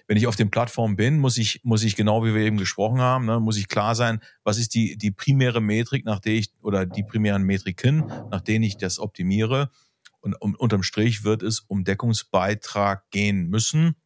[0.07, 3.01] wenn ich auf den Plattformen bin, muss ich, muss ich genau wie wir eben gesprochen
[3.01, 6.53] haben, ne, muss ich klar sein, was ist die, die primäre Metrik, nach der ich,
[6.63, 9.71] oder die primären Metriken, nach denen ich das optimiere.
[10.21, 13.97] Und um, unterm Strich wird es um Deckungsbeitrag gehen müssen,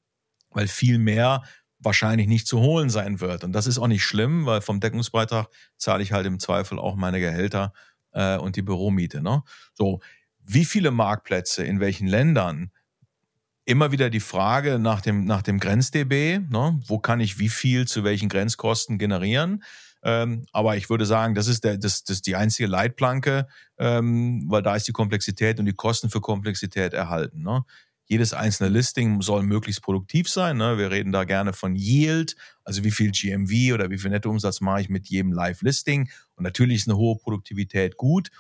[0.51, 1.43] weil viel mehr
[1.79, 3.45] wahrscheinlich nicht zu holen sein wird.
[3.45, 6.95] Und das ist auch nicht schlimm, weil vom Deckungsbeitrag zahle ich halt im Zweifel auch
[6.95, 7.73] meine Gehälter
[8.13, 9.23] äh, und die Büromiete.
[9.23, 9.43] Ne?
[9.75, 10.01] So,
[10.45, 12.71] wie viele Marktplätze in welchen Ländern
[13.71, 16.41] immer wieder die Frage nach dem, nach dem GrenzDB.
[16.51, 16.81] Ne?
[16.87, 19.63] Wo kann ich wie viel zu welchen Grenzkosten generieren?
[20.03, 23.47] Ähm, aber ich würde sagen, das ist, der, das, das die einzige Leitplanke,
[23.79, 27.43] ähm, weil da ist die Komplexität und die Kosten für Komplexität erhalten.
[27.43, 27.65] Ne?
[28.07, 30.57] Jedes einzelne Listing soll möglichst produktiv sein.
[30.57, 30.77] Ne?
[30.77, 34.81] Wir reden da gerne von Yield, also wie viel GMV oder wie viel Nettoumsatz mache
[34.81, 36.11] ich mit jedem Live-Listing.
[36.35, 38.31] Und natürlich ist eine hohe Produktivität gut.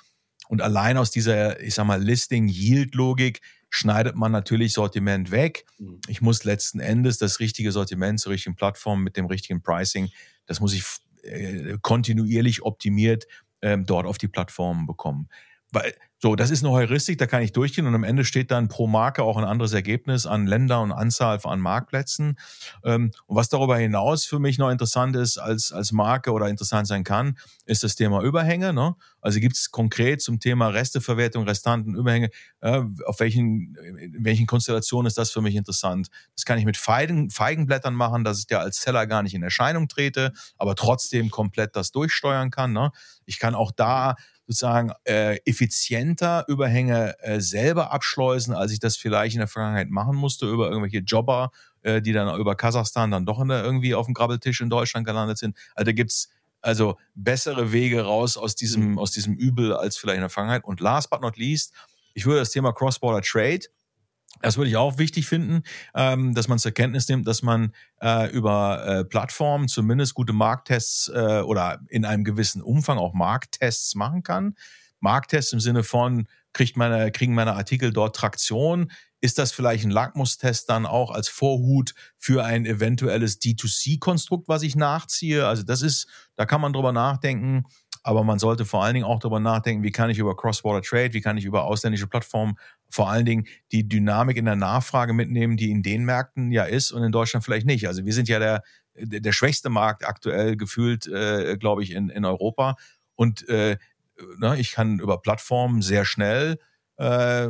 [0.49, 5.64] Und allein aus dieser, ich sag mal, Listing-Yield-Logik schneidet man natürlich Sortiment weg.
[5.78, 6.00] Mhm.
[6.08, 10.10] Ich muss letzten Endes das richtige Sortiment zur richtigen Plattform mit dem richtigen Pricing,
[10.46, 10.84] das muss ich
[11.22, 13.26] äh, kontinuierlich optimiert
[13.62, 15.28] ähm, dort auf die Plattformen bekommen.
[15.70, 18.68] Weil so, das ist eine Heuristik, da kann ich durchgehen und am Ende steht dann
[18.68, 22.38] pro Marke auch ein anderes Ergebnis an Länder und Anzahl an Marktplätzen.
[22.84, 26.86] Ähm, und was darüber hinaus für mich noch interessant ist als, als Marke oder interessant
[26.86, 28.74] sein kann, ist das Thema Überhänge.
[28.74, 28.96] Ne?
[29.22, 32.28] Also gibt es konkret zum Thema Resteverwertung, Restanten, Überhänge,
[32.60, 36.08] äh, auf welchen, in welchen Konstellationen ist das für mich interessant?
[36.34, 39.42] Das kann ich mit Feigen, Feigenblättern machen, dass ich ja als Seller gar nicht in
[39.42, 42.74] Erscheinung trete, aber trotzdem komplett das durchsteuern kann.
[42.74, 42.90] Ne?
[43.24, 44.16] Ich kann auch da
[44.51, 50.16] sozusagen äh, effizienter Überhänge äh, selber abschleusen, als ich das vielleicht in der Vergangenheit machen
[50.16, 54.07] musste über irgendwelche Jobber, äh, die dann über Kasachstan dann doch in der, irgendwie auf
[54.07, 55.57] dem Grabbeltisch in Deutschland gelandet sind.
[55.76, 56.30] Also da gibt's
[56.62, 58.98] also bessere Wege raus aus diesem, mhm.
[58.98, 60.64] aus diesem Übel als vielleicht in der Vergangenheit.
[60.64, 61.72] Und last but not least,
[62.14, 63.66] ich würde das Thema Cross-Border Trade
[64.41, 65.62] das würde ich auch wichtig finden,
[65.95, 71.09] ähm, dass man zur Kenntnis nimmt, dass man äh, über äh, Plattformen zumindest gute Markttests
[71.09, 74.55] äh, oder in einem gewissen Umfang auch Markttests machen kann.
[75.01, 78.91] Markttests im Sinne von, kriegt meine, kriegen meine Artikel dort Traktion?
[79.22, 84.76] Ist das vielleicht ein Lackmustest dann auch als Vorhut für ein eventuelles D2C-Konstrukt, was ich
[84.76, 85.47] nachziehe?
[85.47, 86.07] Also das ist,
[86.37, 87.64] da kann man drüber nachdenken.
[88.03, 91.12] Aber man sollte vor allen Dingen auch darüber nachdenken, wie kann ich über Cross-Border Trade,
[91.12, 92.55] wie kann ich über ausländische Plattformen
[92.88, 96.92] vor allen Dingen die Dynamik in der Nachfrage mitnehmen, die in den Märkten ja ist
[96.92, 97.86] und in Deutschland vielleicht nicht.
[97.86, 98.62] Also wir sind ja der,
[98.94, 102.76] der, schwächste Markt aktuell gefühlt, äh, glaube ich, in, in Europa.
[103.16, 103.76] Und äh,
[104.38, 106.59] ne, ich kann über Plattformen sehr schnell
[106.96, 107.48] äh,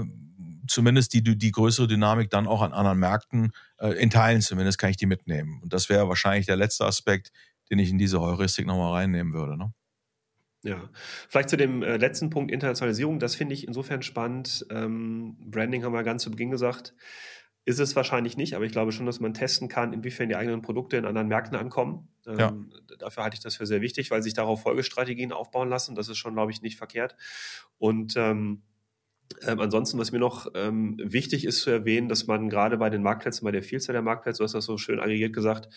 [0.68, 4.90] zumindest die, die größere Dynamik dann auch an anderen Märkten, äh, in Teilen zumindest, kann
[4.90, 5.60] ich die mitnehmen.
[5.62, 7.32] Und das wäre wahrscheinlich der letzte Aspekt,
[7.70, 9.56] den ich in diese Heuristik nochmal reinnehmen würde.
[9.56, 9.72] Ne?
[10.62, 10.90] Ja,
[11.28, 14.66] vielleicht zu dem äh, letzten Punkt Internationalisierung, das finde ich insofern spannend.
[14.70, 16.94] Ähm, Branding haben wir ganz zu Beginn gesagt,
[17.64, 20.60] ist es wahrscheinlich nicht, aber ich glaube schon, dass man testen kann, inwiefern die eigenen
[20.60, 22.08] Produkte in anderen Märkten ankommen.
[22.26, 22.52] Ähm, ja.
[22.98, 25.94] Dafür halte ich das für sehr wichtig, weil sich darauf Folgestrategien aufbauen lassen.
[25.94, 27.16] Das ist schon, glaube ich, nicht verkehrt.
[27.78, 28.62] Und ähm,
[29.46, 33.02] ähm, ansonsten, was mir noch ähm, wichtig ist zu erwähnen, dass man gerade bei den
[33.02, 35.68] Marktplätzen, bei der Vielzahl der Marktplätze, du hast das so schön aggregiert gesagt,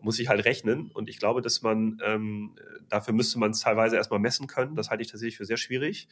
[0.00, 0.90] muss ich halt rechnen.
[0.92, 2.56] Und ich glaube, dass man, ähm,
[2.88, 4.76] dafür müsste man es teilweise erstmal messen können.
[4.76, 6.08] Das halte ich tatsächlich für sehr schwierig.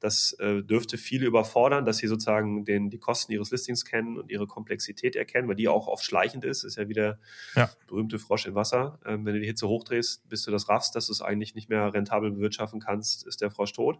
[0.00, 4.30] Das äh, dürfte viele überfordern, dass sie sozusagen den, die Kosten ihres Listings kennen und
[4.30, 6.64] ihre Komplexität erkennen, weil die auch oft schleichend ist.
[6.64, 7.18] Ist ja wie der
[7.54, 7.70] ja.
[7.86, 8.98] berühmte Frosch im Wasser.
[9.06, 11.68] Ähm, wenn du die Hitze hochdrehst, bis du das raffst, dass du es eigentlich nicht
[11.68, 13.98] mehr rentabel bewirtschaften kannst, ist der Frosch tot.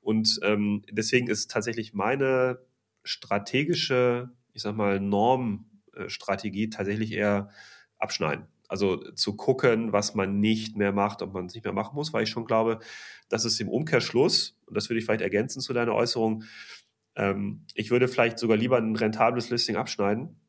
[0.00, 2.60] Und ähm, deswegen ist tatsächlich meine
[3.04, 7.50] strategische, ich sag mal, Normstrategie tatsächlich eher
[7.98, 8.46] abschneiden.
[8.72, 12.14] Also zu gucken, was man nicht mehr macht, ob man es nicht mehr machen muss,
[12.14, 12.78] weil ich schon glaube,
[13.28, 16.44] dass es im Umkehrschluss, und das würde ich vielleicht ergänzen zu deiner Äußerung,
[17.14, 20.40] ähm, ich würde vielleicht sogar lieber ein rentables Listing abschneiden,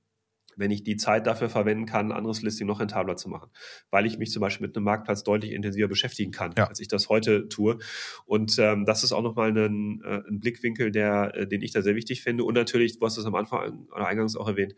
[0.56, 3.50] wenn ich die Zeit dafür verwenden kann, ein anderes Listing noch rentabler zu machen,
[3.92, 6.68] weil ich mich zum Beispiel mit einem Marktplatz deutlich intensiver beschäftigen kann, ja.
[6.68, 7.78] als ich das heute tue.
[8.26, 11.82] Und ähm, das ist auch nochmal ein, äh, ein Blickwinkel, der, äh, den ich da
[11.82, 12.44] sehr wichtig finde.
[12.44, 14.76] Und natürlich, du hast es am Anfang oder eingangs auch erwähnt,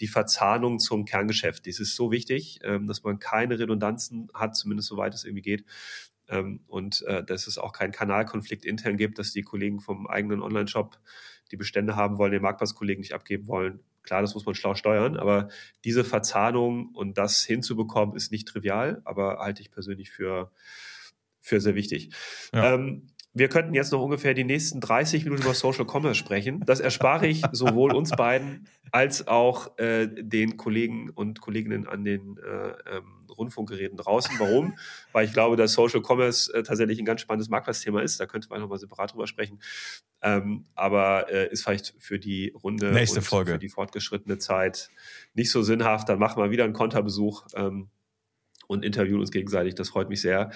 [0.00, 1.66] die Verzahnung zum Kerngeschäft.
[1.66, 5.64] Das ist so wichtig, ähm, dass man keine Redundanzen hat, zumindest soweit es irgendwie geht.
[6.28, 10.42] Ähm, und äh, dass es auch keinen Kanalkonflikt intern gibt, dass die Kollegen vom eigenen
[10.42, 10.98] Online-Shop
[11.50, 13.80] die Bestände haben wollen, den Marktplatzkollegen nicht abgeben wollen.
[14.04, 15.48] Klar, das muss man schlau steuern, aber
[15.84, 20.52] diese Verzahnung und das hinzubekommen, ist nicht trivial, aber halte ich persönlich für,
[21.40, 22.10] für sehr wichtig.
[22.52, 22.74] Ja.
[22.74, 26.62] Ähm, wir könnten jetzt noch ungefähr die nächsten 30 Minuten über Social Commerce sprechen.
[26.66, 32.38] Das erspare ich sowohl uns beiden als auch äh, den Kollegen und Kolleginnen an den
[32.38, 34.36] äh, ähm, Rundfunkgeräten draußen.
[34.38, 34.78] Warum?
[35.10, 38.20] Weil ich glaube, dass Social Commerce äh, tatsächlich ein ganz spannendes Marktplatzthema ist.
[38.20, 39.58] Da könnte man nochmal separat drüber sprechen.
[40.26, 43.52] Ähm, aber äh, ist vielleicht für die Runde Nächste und Folge.
[43.52, 44.88] für die fortgeschrittene Zeit
[45.34, 46.08] nicht so sinnhaft.
[46.08, 47.90] Dann machen wir wieder einen Konterbesuch ähm,
[48.66, 49.74] und interviewen uns gegenseitig.
[49.74, 50.50] Das freut mich sehr.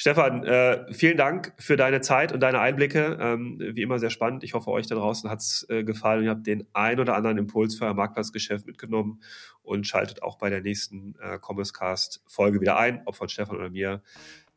[0.00, 3.18] Stefan, äh, vielen Dank für deine Zeit und deine Einblicke.
[3.20, 4.42] Ähm, wie immer sehr spannend.
[4.42, 7.14] Ich hoffe, euch da draußen hat es äh, gefallen und ihr habt den ein oder
[7.14, 9.20] anderen Impuls für euer Marktplatzgeschäft mitgenommen
[9.62, 13.56] und schaltet auch bei der nächsten äh, Commerce Cast Folge wieder ein, ob von Stefan
[13.56, 14.02] oder mir.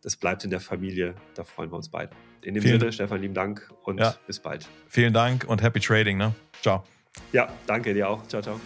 [0.02, 1.16] Das bleibt in der Familie.
[1.36, 2.12] Da freuen wir uns beide.
[2.42, 4.16] In dem vielen Sinne, Stefan, lieben Dank und ja.
[4.26, 4.68] bis bald.
[4.88, 6.18] Vielen Dank und happy trading.
[6.18, 6.34] Ne?
[6.62, 6.84] Ciao.
[7.32, 8.26] Ja, danke dir auch.
[8.28, 8.60] Ciao, ciao.